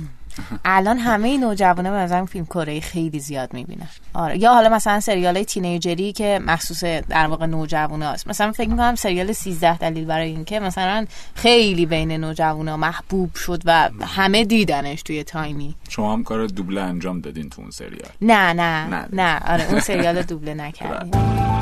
[0.64, 3.88] الان همه نوجوانا به نظرم فیلم کره خیلی زیاد می‌بینن.
[4.14, 4.38] آره.
[4.38, 9.32] یا حالا مثلا سریال های تینیجری که مخصوص در واقع نوجواناست مثلا فکر می‌کنم سریال
[9.32, 15.74] 13 دلیل برای اینکه مثلا خیلی بین نوجوانا محبوب شد و همه دیدنش توی تایمی.
[15.88, 18.10] شما هم کار دوبله انجام دادین تو اون سریال.
[18.20, 18.86] نه نه.
[18.86, 19.52] نه, نه.
[19.52, 21.53] آره اون سریال دوبله نکردیم.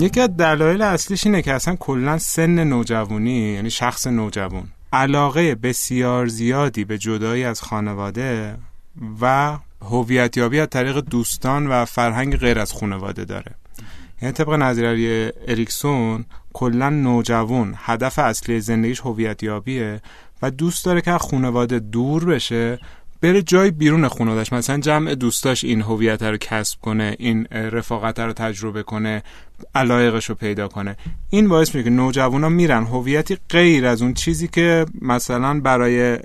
[0.00, 6.26] یکی از دلایل اصلیش اینه که اصلا کلا سن نوجوانی یعنی شخص نوجوان علاقه بسیار
[6.26, 8.56] زیادی به جدایی از خانواده
[9.20, 13.54] و هویتیابی از طریق دوستان و فرهنگ غیر از خانواده داره.
[14.22, 20.00] یعنی طبق نظریه اریکسون کلا نوجوان هدف اصلی زندگیش هویتیابیه
[20.42, 22.78] و دوست داره که خانواده دور بشه
[23.20, 28.32] بره جای بیرون خانوادش مثلا جمع دوستاش این هویت رو کسب کنه این رفاقت رو
[28.32, 29.22] تجربه کنه
[29.74, 30.96] علایقش رو پیدا کنه.
[31.30, 32.84] این باعث میشه که نوجوانا میرن.
[32.84, 36.18] هویتی غیر از اون چیزی که مثلا برای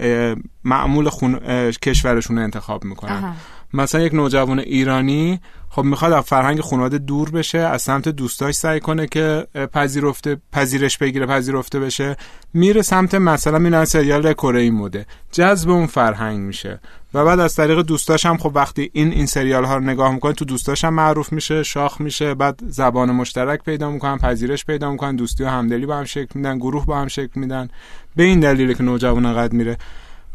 [0.63, 1.39] معمول خون...
[1.71, 3.35] کشورشون انتخاب می‌کنن.
[3.73, 5.39] مثلا یک نوجوان ایرانی
[5.75, 10.97] خب می‌خواد از فرهنگ خانواده دور بشه از سمت دوستاش سعی کنه که پذیرفته پذیرش
[10.97, 12.15] بگیره پذیرفته بشه.
[12.53, 16.79] میره سمت مثلا میرن سریال کره ای موده جذب اون فرهنگ میشه.
[17.13, 20.33] و بعد از طریق دوستاش هم خب وقتی این این سریال ها رو نگاه می‌کنه
[20.33, 25.15] تو دوستاش هم معروف میشه شاخ میشه بعد زبان مشترک پیدا می‌کنن پذیرش پیدا می‌کنن
[25.15, 27.69] دوستی و همدلی با هم شکل میدن گروه با هم شکل میدن.
[28.15, 29.77] به این دلیله که نوجوان قد میره.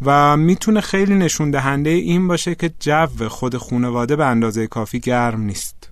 [0.05, 5.41] و می‌تونه خیلی نشون دهنده این باشه که جو خود خانواده به اندازه کافی گرم
[5.41, 5.91] نیست.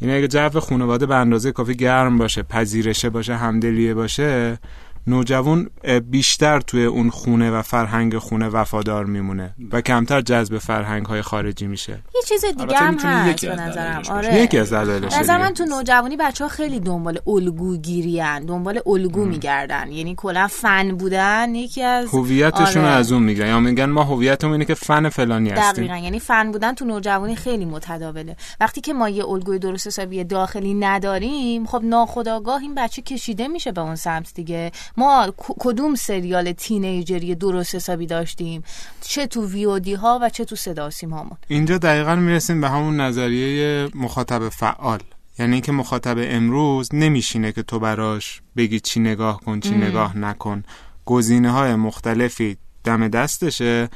[0.00, 4.58] یعنی اگه جو خانواده به اندازه کافی گرم باشه پذیرشه باشه همدلیه باشه
[5.06, 5.70] نوجوان
[6.10, 11.66] بیشتر توی اون خونه و فرهنگ خونه وفادار میمونه و کمتر جذب فرهنگ های خارجی
[11.66, 11.92] میشه.
[12.14, 14.02] یه چیز دیگه هم هست به نظرم.
[14.10, 14.34] آره.
[14.34, 19.24] یکی از دلایلش نظر من تو نوجوانی بچه ها خیلی دنبال الگو گیریان دنبال الگو
[19.24, 19.92] میگردن.
[19.92, 22.94] یعنی کلا فن بودن یکی از هویتشون آره.
[22.94, 23.46] از اون میگن.
[23.46, 25.84] یا میگن ما هویتمون اینه که فن فلانی هستیم.
[25.86, 26.04] دقیقاً.
[26.04, 28.36] یعنی فن بودن تو نوجوانی خیلی متداوله.
[28.60, 33.72] وقتی که ما یه الگوی درست حسابی داخلی نداریم خب ناخودآگاه این بچه کشیده میشه
[33.72, 34.70] به اون سمت دیگه.
[34.96, 38.62] ما کدوم سریال تینیجری درست حسابی داشتیم؟
[39.00, 43.88] چه تو ویودی ها و چه تو صدا هامون اینجا دقیقا می‌رسیم به همون نظریه
[43.94, 45.00] مخاطب فعال.
[45.38, 50.62] یعنی اینکه مخاطب امروز نمیشینه که تو براش بگی چی نگاه کن چی نگاه نکن.
[51.04, 53.88] گزینه های مختلفی دم دستشه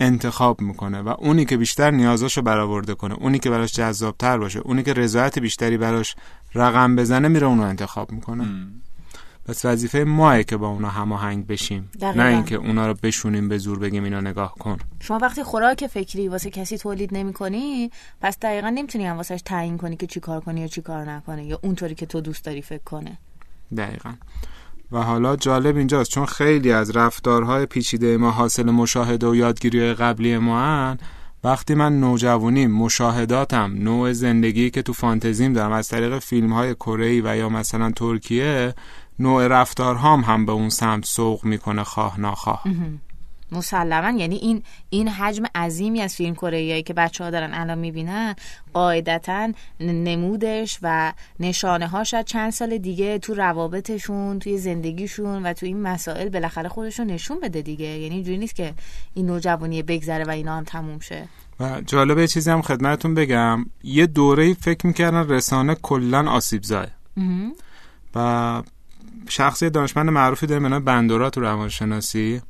[0.00, 4.82] انتخاب می‌کنه و اونی که بیشتر نیازاشو برآورده کنه اونی که براش جذابتر باشه اونی
[4.82, 6.16] که رضایت بیشتری براش
[6.54, 8.44] رقم بزنه میره اونو انتخاب می‌کنه.
[9.50, 11.90] پس وظیفه ماه که با اونا هماهنگ بشیم.
[12.00, 12.22] دقیقا.
[12.22, 14.78] نه اینکه اونا رو بشونیم به زور بگیم اینا نگاه کن.
[15.00, 19.78] شما وقتی خوراک فکری واسه کسی تولید نمی کنی پس دقیقا نمی‌تونی هم واسهش تعیین
[19.78, 22.62] کنی که چی کار کنی یا چی کار نکنه یا اونطوری که تو دوست داری
[22.62, 23.18] فکر کنه.
[23.76, 24.12] دقیقا.
[24.92, 30.38] و حالا جالب اینجاست چون خیلی از رفتارهای پیچیده ما حاصل مشاهده و یادگیری قبلی
[30.38, 30.98] ما هن.
[31.44, 37.20] وقتی من نوجوانی مشاهداتم نوع زندگی که تو فانتزیم دارم از طریق فیلم های کره
[37.24, 38.74] و یا مثلا ترکیه
[39.20, 42.64] نوع رفتارهام هم به اون سمت سوق می‌کنه خواه ناخواه.
[43.52, 44.18] مسلما.
[44.18, 48.34] یعنی این این حجم عظیمی از فیلم کره که بچه ها دارن الان می‌بینن
[48.72, 55.66] قاعدتا نمودش و نشانه ها شاید چند سال دیگه تو روابطشون توی زندگیشون و تو
[55.66, 57.86] این مسائل بالاخره خودشون نشون بده دیگه.
[57.86, 58.74] یعنی اینجوری نیست که
[59.14, 61.28] این نوجوانی بگذره و اینا هم تموم شه.
[61.60, 63.66] و جالبه چیزی هم خدمتتون بگم.
[63.82, 66.86] یه دوره فکر می‌کردن رسانه کلا آسیب زای
[68.14, 68.62] و
[69.28, 72.42] شخصی دانشمند معروفی داره منو بندورا تو روانشناسی.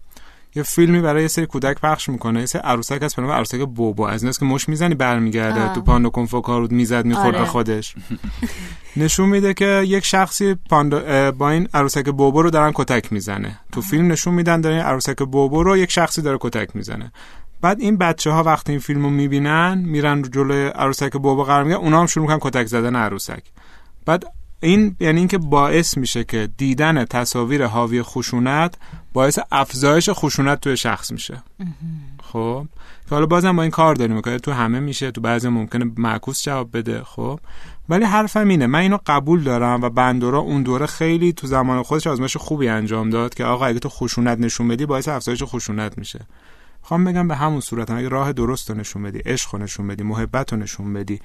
[0.54, 2.40] یه فیلمی برای یه سری کودک پخش می‌کنه.
[2.40, 5.74] یه سری عروسک از به عروسک بوبو از ایناست که مش می‌زنی برمیگرده.
[5.74, 7.44] تو پاندو کنفو کارود می‌زد می‌خورد آره.
[7.44, 7.94] خودش.
[8.96, 13.60] نشون میده که یک شخصی پاندو با این عروسک بوبو رو دارن کتک می‌زنه.
[13.72, 17.12] تو فیلم نشون میدن دارن عروسک بوبو رو یک شخصی داره کتک می‌زنه.
[17.60, 21.76] بعد این بچه ها وقتی این فیلم رو می‌بینن میرن جلوی عروسک بوبو قرار میگن
[21.76, 23.42] اونا هم شروع می‌کنن کتک زدن عروسک.
[24.06, 24.24] بعد
[24.60, 28.74] این یعنی اینکه باعث میشه که دیدن تصاویر حاوی خشونت
[29.12, 31.42] باعث افزایش خشونت توی شخص میشه.
[32.22, 32.66] خب؟
[33.08, 36.42] که حالا بازم با این کار داریم که تو همه میشه تو بعضی ممکنه معکوس
[36.42, 37.40] جواب بده خب؟
[37.88, 42.06] ولی حرفم اینه من اینو قبول دارم و بندورا اون دوره خیلی تو زمان خودش
[42.06, 46.26] آزمایش خوبی انجام داد که آقا اگه تو خشونت نشون بدی باعث افزایش خشونت میشه.
[46.82, 50.02] خواهم بگم به همون صورت اگه راه درست رو نشون بدی عشق رو نشون بدی
[50.02, 51.20] محبت رو نشون بدی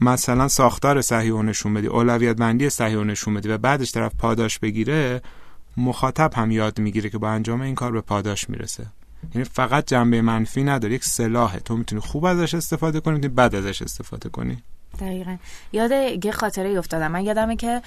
[0.00, 4.12] مثلا ساختار صحیح و نشون بدی اولویت بندی صحیح و نشون بدی و بعدش طرف
[4.18, 5.22] پاداش بگیره
[5.76, 8.86] مخاطب هم یاد می‌گیره که با انجام این کار به پاداش می‌رسه.
[9.34, 11.60] یعنی فقط جنبه منفی نداره یک سلاحه.
[11.60, 14.62] تو می‌تونی خوب ازش استفاده کنی می‌تونی بد ازش استفاده کنی.
[15.00, 15.36] دقیقا.
[15.72, 15.90] یاد
[16.24, 17.12] یه خاطره افتادم.
[17.12, 17.82] من یادمه که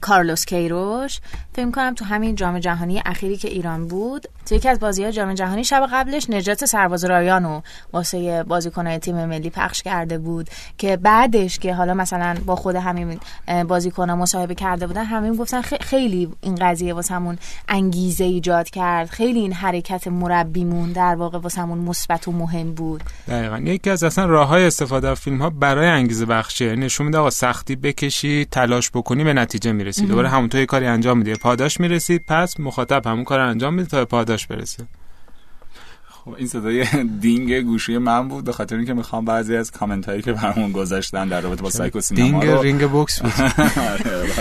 [0.00, 1.20] کارلوس کیروش
[1.52, 5.12] فکر کنم تو همین جام جهانی اخیری که ایران بود تو یکی از بازی های
[5.12, 7.60] جام جهانی شب قبلش نجات سرباز رایانو
[7.92, 13.20] واسه بازیکنهای تیم ملی پخش کرده بود که بعدش که حالا مثلا با خود همین
[13.68, 19.08] بازیکنها مصاحبه کرده بودن همین گفتن خیلی این قضیه واسمون انگیزه ایجاد کرد.
[19.08, 23.02] خیلی این حرکت مربیمون در واقع واسمون مثبت و مهم بود.
[23.28, 23.58] دقیقا.
[23.58, 26.24] یکی از اصلا راه های استفاده فیلم ها برای انگیزه
[26.56, 30.06] بخشی نشون میده آقا سختی بکشی تلاش بکنی به نتیجه می‌رسی.
[30.06, 34.04] دوباره همون تو کاری انجام میده پاداش می‌رسید پس مخاطب همون کار انجام میده تا
[34.04, 34.86] پاداش برسه
[36.08, 36.86] خب این صدای
[37.20, 38.44] دینگ گوشی من بود.
[38.44, 42.00] به خاطر اینکه می‌خوام بعضی از کامنت هایی که برامون گذاشتن در رابطه با سایکو
[42.00, 43.32] سینما دینگ رینگ بوکس بود.
[43.92, 44.32] آره،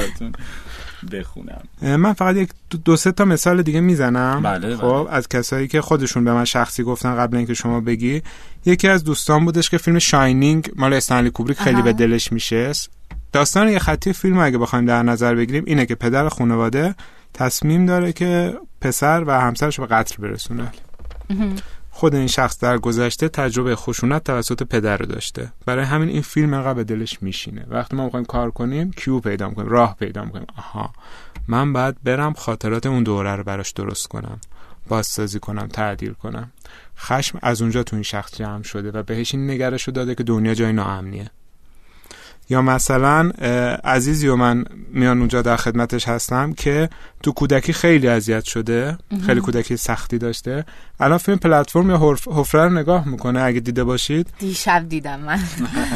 [1.11, 1.61] بخونم.
[1.81, 2.49] من فقط یک
[2.85, 4.41] دو سه تا مثال دیگه می‌زنم.
[4.43, 5.15] بله خب بله.
[5.15, 8.21] از کسایی که خودشون به من شخصی گفتن قبل اینکه شما بگی.
[8.65, 12.71] یکی از دوستان بودش که فیلم شاینینگ مال استنلی کوبریک خیلی به دلش میشینه
[13.31, 16.95] داستان یه خطی فیلم اگه بخوایم در نظر بگیریم اینه که پدر خانواده
[17.33, 20.71] تصمیم داره که پسر و همسرش به قتل برسونه.
[21.97, 25.51] خود این شخص در گذشته تجربه خشونت توسط پدر رو داشته.
[25.65, 27.65] برای همین این فیلم انقدر به دلش میشینه.
[27.69, 30.93] وقتی ما می‌خوایم کار کنیم کیو پیدا کنیم راه پیدا کنیم آها.
[31.47, 34.39] من باید برم خاطرات اون دوره رو براش درست کنم.
[34.87, 36.51] بازسازی کنم تعدیل کنم.
[36.97, 40.23] خشم از اونجا تو این شخص جمع شده و بهش این نگرش رو داده که
[40.23, 41.31] دنیا جای ناامنیه.
[42.49, 43.29] یا مثلا
[43.83, 46.89] عزیزی و من میان اونجا در خدمتش هستم که
[47.23, 50.65] تو کودکی خیلی اذیت شده خیلی کودکی سختی داشته.
[50.99, 54.29] الان فیلم پلتفرم یا حفره رو نگاه می‌کنه اگه دیده باشید.
[54.39, 55.39] دیشب دیدم من.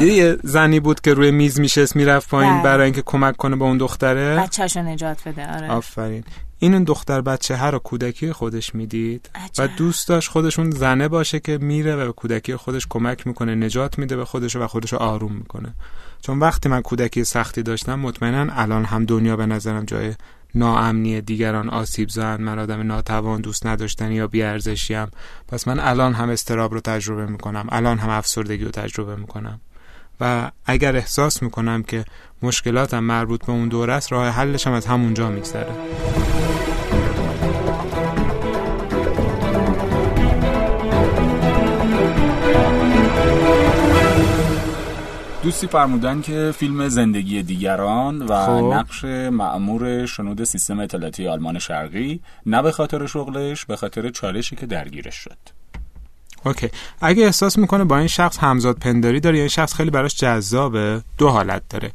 [0.00, 2.62] یه زنی بود که روی میز میشست می‌رفت پایین بله.
[2.62, 5.70] برای اینکه کمک کنه به اون دختره؟ بچه‌شو نجات بده آره.
[5.70, 6.24] آفرین.
[6.58, 9.30] این اون دختر بچه هر رو کودکی خودش می‌دید.
[9.58, 13.98] و دوست داشت خودشون زنه باشه که میره و به کودکی خودش کمک می‌کنه نجات
[13.98, 15.74] میده به خودش و خودش آروم می‌کنه.
[16.20, 20.14] چون وقتی من کودکی سختی داشتم مطمئنا الان هم دنیا به نظرم جای
[20.54, 25.06] ناامنی دیگران آسیب زن من آدم ناتوان دوست نداشتنی یا بیارزشیم.
[25.48, 29.60] پس من الان هم استراب رو تجربه می‌کنم الان هم افسردگی رو تجربه می‌کنم.
[30.20, 32.04] و اگر احساس می‌کنم که
[32.42, 35.72] مشکلاتم مربوط به اون دوره است راه حلش هم از همونجا میگذره.
[45.42, 48.74] دوستی فرمودن که فیلم زندگی دیگران و خب.
[48.74, 54.66] نقش معمور شنود سیستم اطلاعاتی آلمان شرقی نه به خاطر شغلش به خاطر چالشی که
[54.66, 55.36] درگیرش شد.
[56.44, 56.68] اوکی.
[57.00, 61.02] اگه احساس می‌کنه با این شخص همزاد پنداری داره یا این شخص خیلی براش جذابه
[61.18, 61.92] دو حالت داره.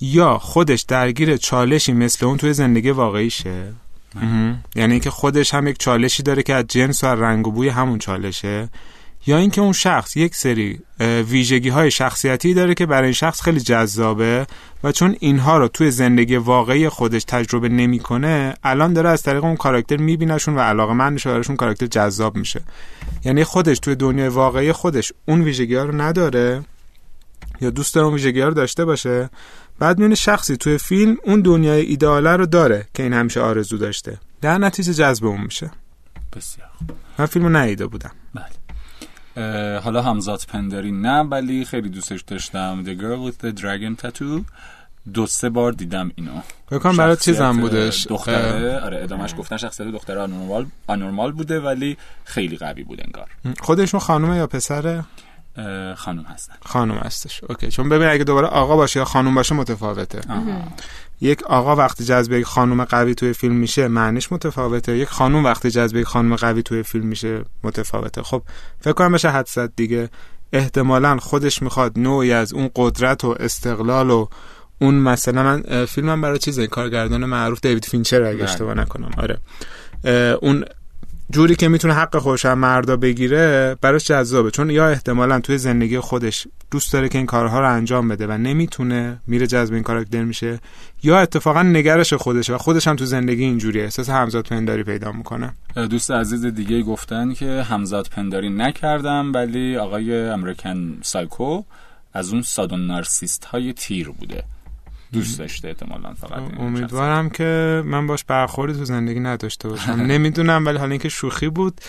[0.00, 3.72] یا خودش درگیر چالشی مثل اون توی زندگی واقعیشه.
[4.76, 7.98] یعنی اینکه خودش هم یک چالشی داره که از جنس و رنگ و بوی همون
[7.98, 8.68] چالشه.
[9.26, 13.60] یا اینکه اون شخص یک سری ویژگی های شخصیتی داره که برای این شخص خیلی
[13.60, 14.46] جذابه
[14.84, 19.56] و چون اینها رو توی زندگی واقعی خودش تجربه نمی‌کنه الان داره از طریق اون
[19.56, 22.60] کاراکتر میبینشون و علاقه من براشون کاراکتر جذاب میشه.
[23.24, 26.62] یعنی خودش توی دنیای واقعی خودش اون ویژگی ها رو نداره
[27.60, 29.30] یا دوست داره اون ویژگی ها رو داشته باشه
[29.78, 34.18] بعد میونه شخصی توی فیلم اون دنیای ایدئاله رو داره که این همیشه آرزو داشته.
[34.40, 35.70] در نتیجه جذب اون میشه.
[36.36, 36.68] بسیار
[37.18, 38.10] من فیلمو ندیده بودم.
[38.34, 38.59] بله.
[39.84, 42.84] حالا همزاد پندری نه ولی خیلی دوستش داشتم.
[42.84, 44.44] The Girl with the Dragon Tattoo.
[45.14, 46.30] دو سه بار دیدم اینو.
[46.70, 48.80] بکنم برای چیزم بودش دختره.
[48.80, 53.54] آره ادامش گفتن شخصیت دختره آنورمال آنورمال بوده ولی خیلی قوی بود انگار.
[53.60, 55.04] خودشون خانومه یا پسره؟
[55.96, 56.54] خانوم هستن.
[56.66, 57.44] خانوم هستش.
[57.48, 57.68] اوکی.
[57.68, 60.20] چون ببین اگه دوباره آقا باشه یا خانوم باشه متفاوته.
[61.20, 64.96] یک آقا وقتی جذب یک خانوم قوی توی فیلم میشه معنیش متفاوته.
[64.96, 68.22] یک خانوم وقتی جذب یک خانوم قوی توی فیلم میشه متفاوته.
[68.22, 68.42] خب
[68.80, 70.10] فکر کنم بشه حدست دیگه.
[70.52, 74.26] احتمالا خودش می‌خواد نوعی از اون قدرت و استقلال و
[74.80, 76.66] اون مثلا من فیلمم برای چیزه.
[76.66, 78.44] کارگردان معروف دیوید فینچر اگه بله.
[78.44, 79.10] اشتباه نکنم.
[79.16, 79.38] آره.
[80.42, 80.64] اون
[81.30, 84.50] جوری که می‌تونه حق خودش هم مردا بگیره براش جذابه.
[84.50, 88.32] چون یا احتمالا توی زندگی خودش دوست داره که این کارها رو انجام بده و
[88.32, 90.58] نمی‌تونه میره جذب این کاراکتر میشه
[91.02, 95.52] یا اتفاقا نگرش خودشه و خودش هم تو زندگی اینجوری احساس همزاد پنداری پیدا می‌کنه.
[95.90, 101.62] دوست عزیز دیگه گفتن که همزاد پنداری نکردم ولی آقای امریکن سایکو
[102.12, 104.44] از اون سادون نارسیست های تیر بوده.
[105.12, 109.92] دوست داشته احتمالا فقط امیدوارم که من باش برخوردی تو زندگی نداشته باشم.
[109.92, 111.80] نمی‌دونم ولی حالا اینکه شوخی بود.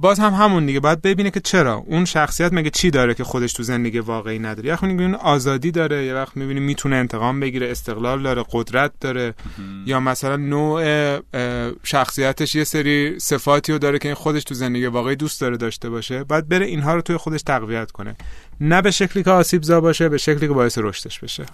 [0.00, 0.80] باز هم همون دیگه.
[0.80, 1.74] باید ببینه که چرا.
[1.74, 5.70] اون شخصیت مگه چی داره که خودش تو زندگی واقعی نداره؟ یه وقت می‌بینی آزادی
[5.70, 9.34] داره یه وقت می‌بینی می‌تونه انتقام بگیره استقلال داره قدرت داره.
[9.86, 10.82] یا مثلا نوع
[11.82, 15.90] شخصیتش یه سری صفاتی رو داره که این خودش تو زندگی واقعی دوست داره داشته
[15.90, 16.24] باشه.
[16.24, 18.16] بعد بره اینها رو توی خودش تقویت کنه.
[18.60, 21.44] نه به شکلی که آسیب زا باشه به شکلی که باعث رشدش بشه.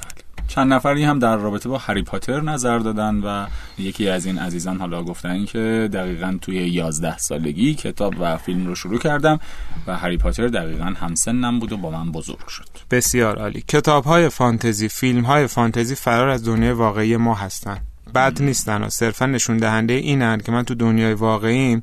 [0.48, 3.46] چند نفری هم در رابطه با هری پاتر نظر دادن و
[3.78, 8.74] یکی از این عزیزان حالا گفتن که دقیقا توی 11 سالگی کتاب و فیلم رو
[8.74, 9.40] شروع کردم
[9.86, 12.68] و هری پاتر دقیقا همسنم بود و با من بزرگ شد.
[12.90, 13.64] بسیار عالی.
[13.68, 17.78] کتاب های فانتزی فیلم های فانتزی فرار از دنیای واقعی ما هستن.
[18.14, 21.82] بد نیستن و صرفا نشون دهنده اینن که من تو دنیای واقعیم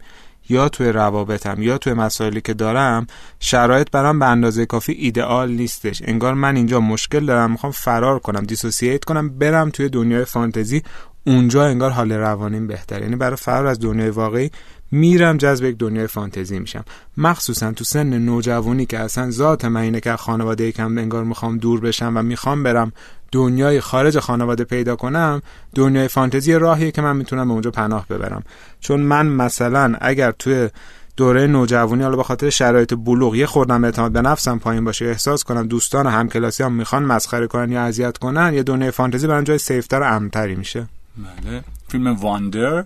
[0.52, 3.08] یا توی روابطم یا توی مسائلی که دارم
[3.40, 6.02] شرایط برام به اندازه کافی ایدئال نیستش.
[6.06, 10.84] انگار من اینجا مشکل دارم می‌خوام فرار کنم دیسوسییت کنم برم توی دنیای فانتزی
[11.28, 14.52] اونجا انگار حال روانیم بهتر یعنی برای فرار از دنیای واقعی
[14.92, 16.86] میرم جذب یک دنیای فانتزی میشم.
[17.18, 21.80] مخصوصا تو سن نوجوانی که اصلا ذات من اینه که خانواده یکم انگار می‌خوام دور
[21.80, 22.92] بشم و می‌خوام برم
[23.32, 25.42] دنیای خارج خانواده پیدا کنم
[25.76, 28.44] دنیای فانتزی راهیه که من می‌تونم به اونجا پناه ببرم.
[28.80, 30.70] چون من مثلا اگر توی
[31.18, 35.44] دوره نوجوانی حالا به خاطر شرایط بلوغ یه خوردم اعتماد به نفسم پایین باشه احساس
[35.44, 39.58] کنم دوستان همکلاسی هم می‌خوان مسخره کنن یا اذیت کنن یه دنیای فانتزی برام جای
[39.58, 40.88] سیفتر و امنتری میشه.
[41.18, 41.64] بله.
[41.88, 42.86] فیلم واندر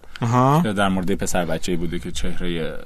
[0.63, 2.77] که در مورد پسر بچه بوده که چهره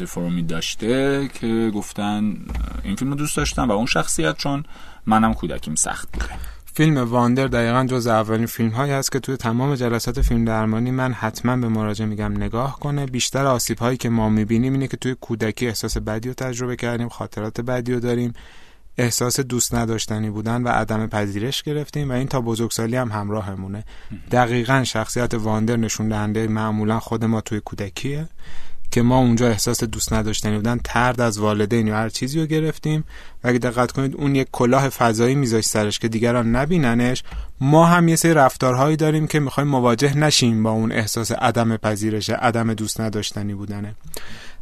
[0.00, 2.36] دفرومی داشته که گفتن
[2.82, 4.64] این فیلم رو دوست داشتم و اون شخصیت چون
[5.06, 6.26] منم کودکیم سخت بوده.
[6.74, 11.12] فیلم واندر دقیقا جز اولین فیلم هایی است که توی تمام جلسات فیلم درمانی من
[11.12, 13.06] حتما به مراجع میگم نگاه کنه.
[13.06, 17.08] بیشتر آسیب هایی که ما می‌بینیم اینه که توی کودکی احساس بدی رو تجربه کردیم
[17.08, 18.32] خاطرات بدی رو داریم.
[18.98, 23.84] احساس دوست نداشتنی بودن و عدم پذیرش گرفتیم و این تا بزرگسالی هم همراهمونه.
[24.30, 28.28] دقیقا شخصیت واندر نشون دهنده معمولا خود ما توی کودکیه
[28.90, 33.04] که ما اونجا احساس دوست نداشتنی بودن ترد از والدین یا هر چیزی رو گرفتیم.
[33.44, 37.22] و اگه دقت کنید اون یک کلاه فضایی میذاش سرش که دیگران نبیننش.
[37.60, 42.30] ما هم یه سری رفتارهایی داریم که می‌خوایم مواجه نشیم با اون احساس عدم پذیرش
[42.30, 43.94] عدم دوست نداشتنی بودنه.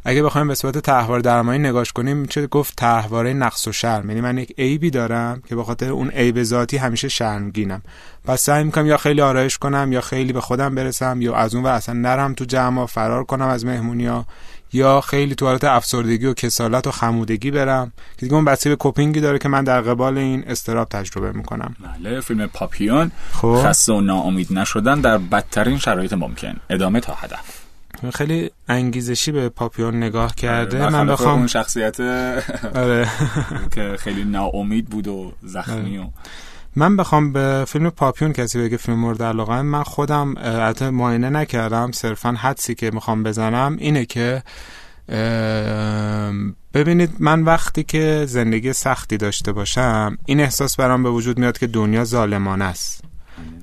[0.09, 4.09] اگه بخوایم به صورت تحوار درمانی نگاش کنیم میشه گفت؟ تحواره نقص و شرم.
[4.09, 7.81] یعنی من یک عیبی دارم که به خاطر اون عیب ذاتی همیشه شرمگینم.
[8.25, 11.63] پس سعی می‌کنم یا خیلی آرایش کنم یا خیلی به خودم برسم یا از اون
[11.63, 14.25] و اصلا نرم تو جمع فرار کنم از مهمونیا
[14.73, 17.91] یا خیلی تو حالت افسردگی و کسالت و خمودگی برم.
[18.17, 21.75] که دیگه اون به کوپینگی داره که من در قبال این استراب تجربه می‌کنم.
[21.79, 23.61] بله فیلم پاپیون خب.
[23.65, 26.55] خسته و ناامید نشدن در بدترین شرایط ممکن.
[26.69, 27.66] ادامه تا هدف.
[28.13, 30.83] خیلی انگیزشی به پاپیون نگاه کرده.
[30.83, 31.99] آره، من بخوام اون شخصیت
[32.75, 33.07] آره.
[33.75, 36.07] که خیلی ناامید بود و زخمی و
[36.75, 41.91] من بخوام به فیلم پاپیون کسی بگه فیلم مورد علاقه من خودم البته معاینه نکردم
[41.91, 44.43] صرفا حدسی که می‌خوام بزنم اینه که
[46.73, 51.67] ببینید من وقتی که زندگی سختی داشته باشم این احساس برام به وجود میاد که
[51.67, 53.06] دنیا ظالمانه است.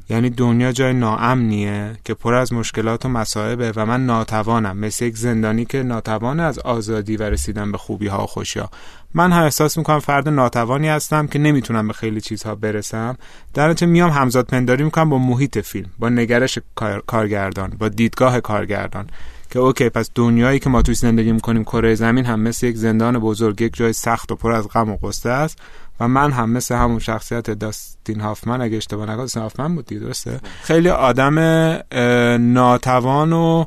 [0.09, 5.16] یعنی دنیا جای ناامنیه که پر از مشکلات و مصائبه و من ناتوانم مثل یک
[5.16, 8.70] زندانی که ناتوان از آزادی و رسیدن به خوبی ها و خوشی ها
[9.14, 13.16] من هم احساس می‌کنم فرد ناتوانی هستم که نمی‌تونم به خیلی چیزها برسم.
[13.55, 16.59] در نتیجه میام همزاد پنداری می‌کنم با محیط فیلم با نگرش
[17.07, 19.07] کارگردان با دیدگاه کارگردان.
[19.51, 23.18] که اوکی پس دنیایی که ما توی زندگی می‌کنیم کره زمین هم مثل یک زندان
[23.18, 25.59] بزرگ یک جای سخت و پر از غم و قصه است
[26.01, 30.40] و من هم مثل همون شخصیت داستین هافمن اگه اشتباه نکنم داستین هافمن بود درسته؟
[30.62, 31.38] خیلی آدم
[32.53, 33.64] ناتوان و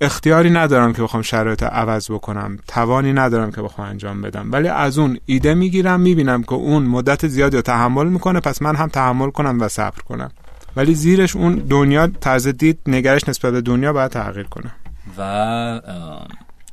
[0.00, 2.58] اختیاری ندارم که بخوام شرایط عوض بکنم.
[2.68, 4.52] توانی ندارم که بخوام انجام بدم.
[4.52, 8.76] ولی از اون ایده می‌گیرم می‌بینم که اون مدت زیادی رو تحمل می‌کنه پس من
[8.76, 10.30] هم تحمل کنم و صبر کنم.
[10.76, 14.70] ولی زیرش اون دنیا طرز دید نگرش نسبت به دنیا باید تغییر کنه.
[15.18, 15.80] و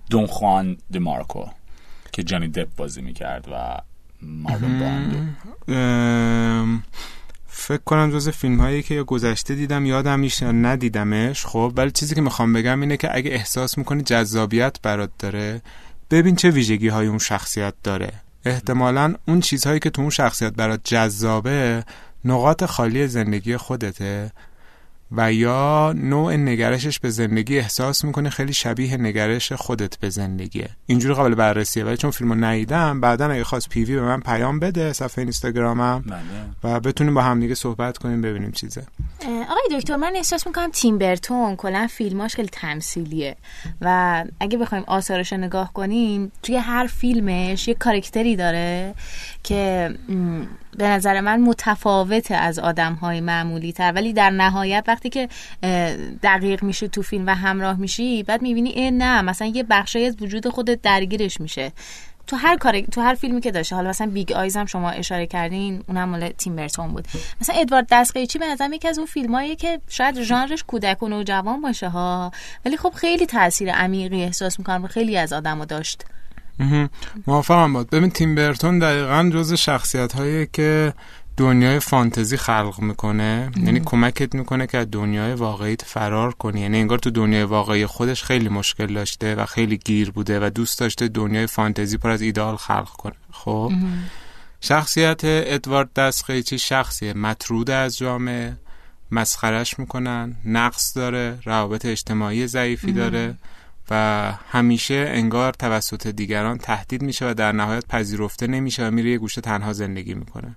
[0.10, 1.45] دون خوان مارکو
[2.12, 3.82] که جانی دپ بازی می‌کرد و
[4.22, 5.18] مارلون براندو
[7.47, 11.45] فکر کنم جز فیلم هایی که گذشته دیدم یادم میشه ندیدمش.
[11.45, 15.62] خب ولی چیزی که می‌خوام بگم اینه که اگه احساس می‌کنی جذابیت برات داره
[16.12, 18.12] ببین چه ویژگی های اون شخصیت داره.
[18.45, 21.84] احتمالا اون چیزهایی که تو اون شخصیت برات جذابه
[22.26, 24.32] نقاط خالی زندگی خودته
[25.11, 30.69] و یا نوع نگرشش به زندگی احساس می‌کنه خیلی شبیه نگرش خودت به زندگیه.
[30.86, 31.84] اینجوری قابل بررسیه.
[31.84, 36.76] ولی چون فیلمو ندیدم بعدا اگه خواست پیوی به من پیام بده صفحه اینستاگرامم بله.
[36.76, 38.84] و بتونیم با هم دیگه صحبت کنیم ببینیم چیزه.
[39.26, 43.36] آقای دکتر من احساس می‌کنم تیم برتون کلا فیلماش خیلی تمثیلیه
[43.82, 48.93] و اگه بخوایم آثارش نگاه کنیم توی هر فیلمش یه کارکتری داره
[49.43, 49.89] که
[50.78, 55.30] به نظر من متفاوت از آدم های معمولی تر ولی در نهایت وقتی که
[56.24, 60.15] دقیق میشه تو فیلم و همراه میشی بعد می‌بینی این نه مثلا یه بخشی از
[60.22, 61.72] وجود خودت درگیرش میشه.
[62.28, 65.28] تو هر کار تو هر فیلمی که داشته حالا مثلا Big Eyes هم شما اشاره
[65.28, 67.07] کردین اونم مال تیم برتون بود.
[67.41, 71.61] مثلا ادوارد دستقیچی به نظرم یکی از اون فیلمایی که شاید ژانرش کودک و نوجوان
[71.61, 72.32] باشه ها.
[72.65, 76.03] ولی خب خیلی تاثیر عمیقی احساس می‌کنم خیلی از آدمو داشت.
[77.28, 80.93] موافقم بود ببین تیم برتون دقیقا جز شخصیت هایی که
[81.38, 86.62] دنیای فانتزی خلق می‌کنه یعنی کمکت می‌کنه که از دنیای واقعیت فرار کنی.
[86.62, 90.80] یعنی انگار تو دنیای واقعی خودش خیلی مشکل داشته و خیلی گیر بوده و دوست
[90.80, 93.16] داشته دنیای فانتزی پر از ایدال خلق کنه.
[93.32, 93.72] خب؟
[94.62, 97.14] شخصیت ادوارد دستقیچی شخصیه.
[97.14, 98.58] مطرود از جامعه.
[99.12, 100.36] مسخرش می‌کنن.
[100.45, 101.38] نقص داره.
[101.43, 103.36] روابط اجتماعی ضعیفی داره.
[103.92, 103.96] و
[104.50, 109.42] همیشه انگار توسط دیگران تهدید میشه و در نهایت پذیرفته نمیشه و میره یه گوشه
[109.42, 110.56] تنها زندگی می‌کنه.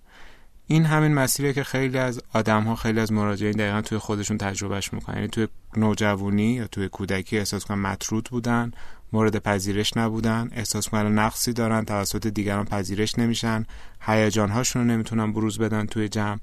[0.67, 4.93] این همین مسیریه که خیلی از آدم ها خیلی از مراجعین دقیقا توی خودشون تجربهش
[4.93, 5.17] می‌کنن.
[5.17, 8.73] یعنی توی نوجوانی یا توی کودکی احساس کنن مطرود بودن
[9.13, 13.67] مورد پذیرش نبودن احساس کنن نقصی دارن توسط دیگران پذیرش نمیشن
[14.01, 16.39] هیجان هاشون رو نمی‌تونن بروز بدن توی جمع.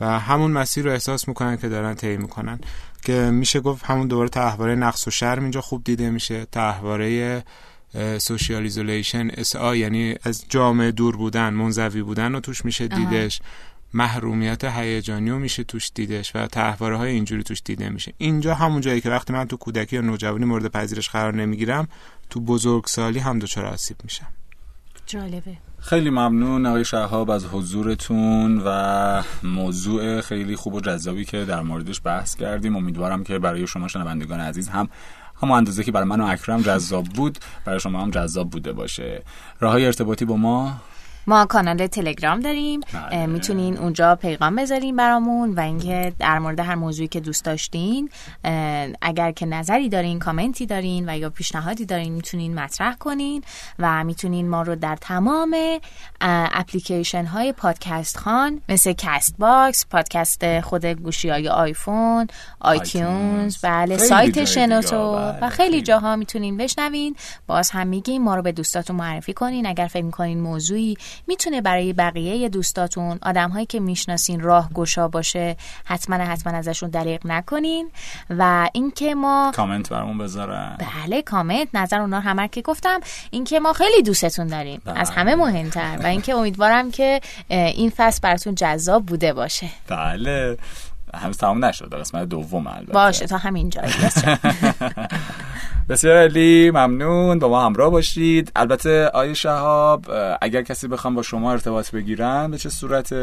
[0.00, 2.60] و همون مسیر رو احساس می‌کنن که دارن طی می‌کنن.
[3.08, 6.44] که میشه گفت همون دوباره طرحواره نقص و شرم اینجا خوب دیده میشه.
[6.44, 7.44] طرحواره
[8.18, 13.40] social isolation اس یعنی از جامعه دور بودن منزوی بودن رو توش میشه دیدش.
[13.94, 18.12] محرومیت هیجانی رو میشه توش دیدش و طرحواره های اینجوری توش دیده میشه.
[18.18, 21.88] اینجا همون جایی که وقتی من تو کودکی یا نوجوانی مورد پذیرش قرار نمی‌گیرم
[22.30, 24.26] تو بزرگسالی هم دچار آسیب میشم.
[25.06, 25.56] جالبه.
[25.80, 32.00] خیلی ممنون آقای شهاب از حضورتون و موضوع خیلی خوب و جذابی که در موردش
[32.04, 32.76] بحث کردیم.
[32.76, 34.88] امیدوارم که برای شما شنوندگان عزیز هم
[35.42, 39.22] همون اندازه که برای من و اکرم جذاب بود برای شما هم جذاب بوده باشه.
[39.60, 40.80] راه های ارتباطی با ما؟
[41.28, 42.80] ما کانال تلگرام داریم.
[42.80, 43.26] بله.
[43.26, 48.10] می‌تونین اونجا پیغام بذارین برامون و اینکه در مورد هر موضوعی که دوست داشتین
[49.02, 53.42] اگر که نظری دارین کامنتی دارین و یا پیشنهادی دارین می‌تونین مطرح کنین
[53.78, 55.56] و می‌تونین ما رو در تمام
[56.20, 62.26] اپلیکیشن های پادکست خوان مثل Castbox پادکست خود گوشی های آیفون
[62.60, 65.82] آیتیونز بله سایت شنوتو و بله، خیلی.
[65.82, 67.16] جاها می‌تونین بشنوین.
[67.46, 69.66] باز هم میگیم ما رو به دوستاتون معرفی کنین.
[69.66, 70.96] اگر فکر می‌کنین موضوعی
[71.26, 75.56] می‌تونه برای بقیه دوستاتون آدم هایی که می‌شناسین راه گشا باشه.
[75.84, 77.90] حتما حتما ازشون دریغ نکنین
[78.30, 80.76] و اینکه ما کامنت برامون بذارن.
[80.78, 81.68] بله کامنت.
[81.74, 83.00] نظر اونا همه که گفتم.
[83.30, 84.82] اینکه ما خیلی دوستتون داریم.
[84.84, 84.98] بله.
[84.98, 85.98] از همه مهمتر.
[86.04, 89.68] و اینکه امیدوارم که این فصل براتون جذاب بوده باشه.
[89.88, 90.58] بله.
[91.14, 92.92] هنوز تمام نشده قسمت دوم البته.
[92.92, 93.92] باشه تا همین جایی
[95.88, 96.70] بسیار عالی.
[96.70, 97.38] ممنون.
[97.38, 98.52] با ما همراه باشید.
[98.56, 100.04] البته آقای شهاب
[100.42, 103.14] اگر کسی بخواد با شما ارتباط بگیرن به چه صورت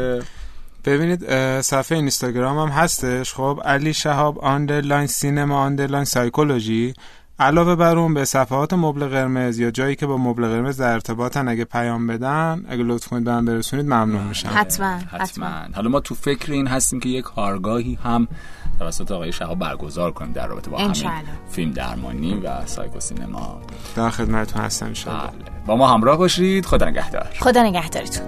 [0.84, 1.30] ببینید
[1.60, 3.34] صفحه اینستاگرام هم هستش.
[3.34, 6.94] خب علی شهاب underline cinema underline psychology
[7.38, 11.48] علاوه بر اون به صفحات مبل قرمز یا جایی که با مبل قرمز در ارتباطن
[11.48, 14.48] اگه پیام بدن اگه لطف کنید به من برسونید ممنون میشم.
[14.54, 15.18] حتما حتما.
[15.18, 15.46] حتما.
[15.74, 18.28] حالا ما تو فکر این هستیم که یک کارگاهی هم
[18.78, 21.10] توسط آقای شهاب برگزار کنیم در رابطه با همین.
[21.50, 23.60] فیلم درمانی و سایکو سینما.
[23.96, 25.32] در خدمتتون هستم انشالله بله.
[25.66, 26.66] با ما همراه باشید.
[26.66, 27.26] خدا نگهدار.
[27.40, 28.26] خدا نگهدارتون.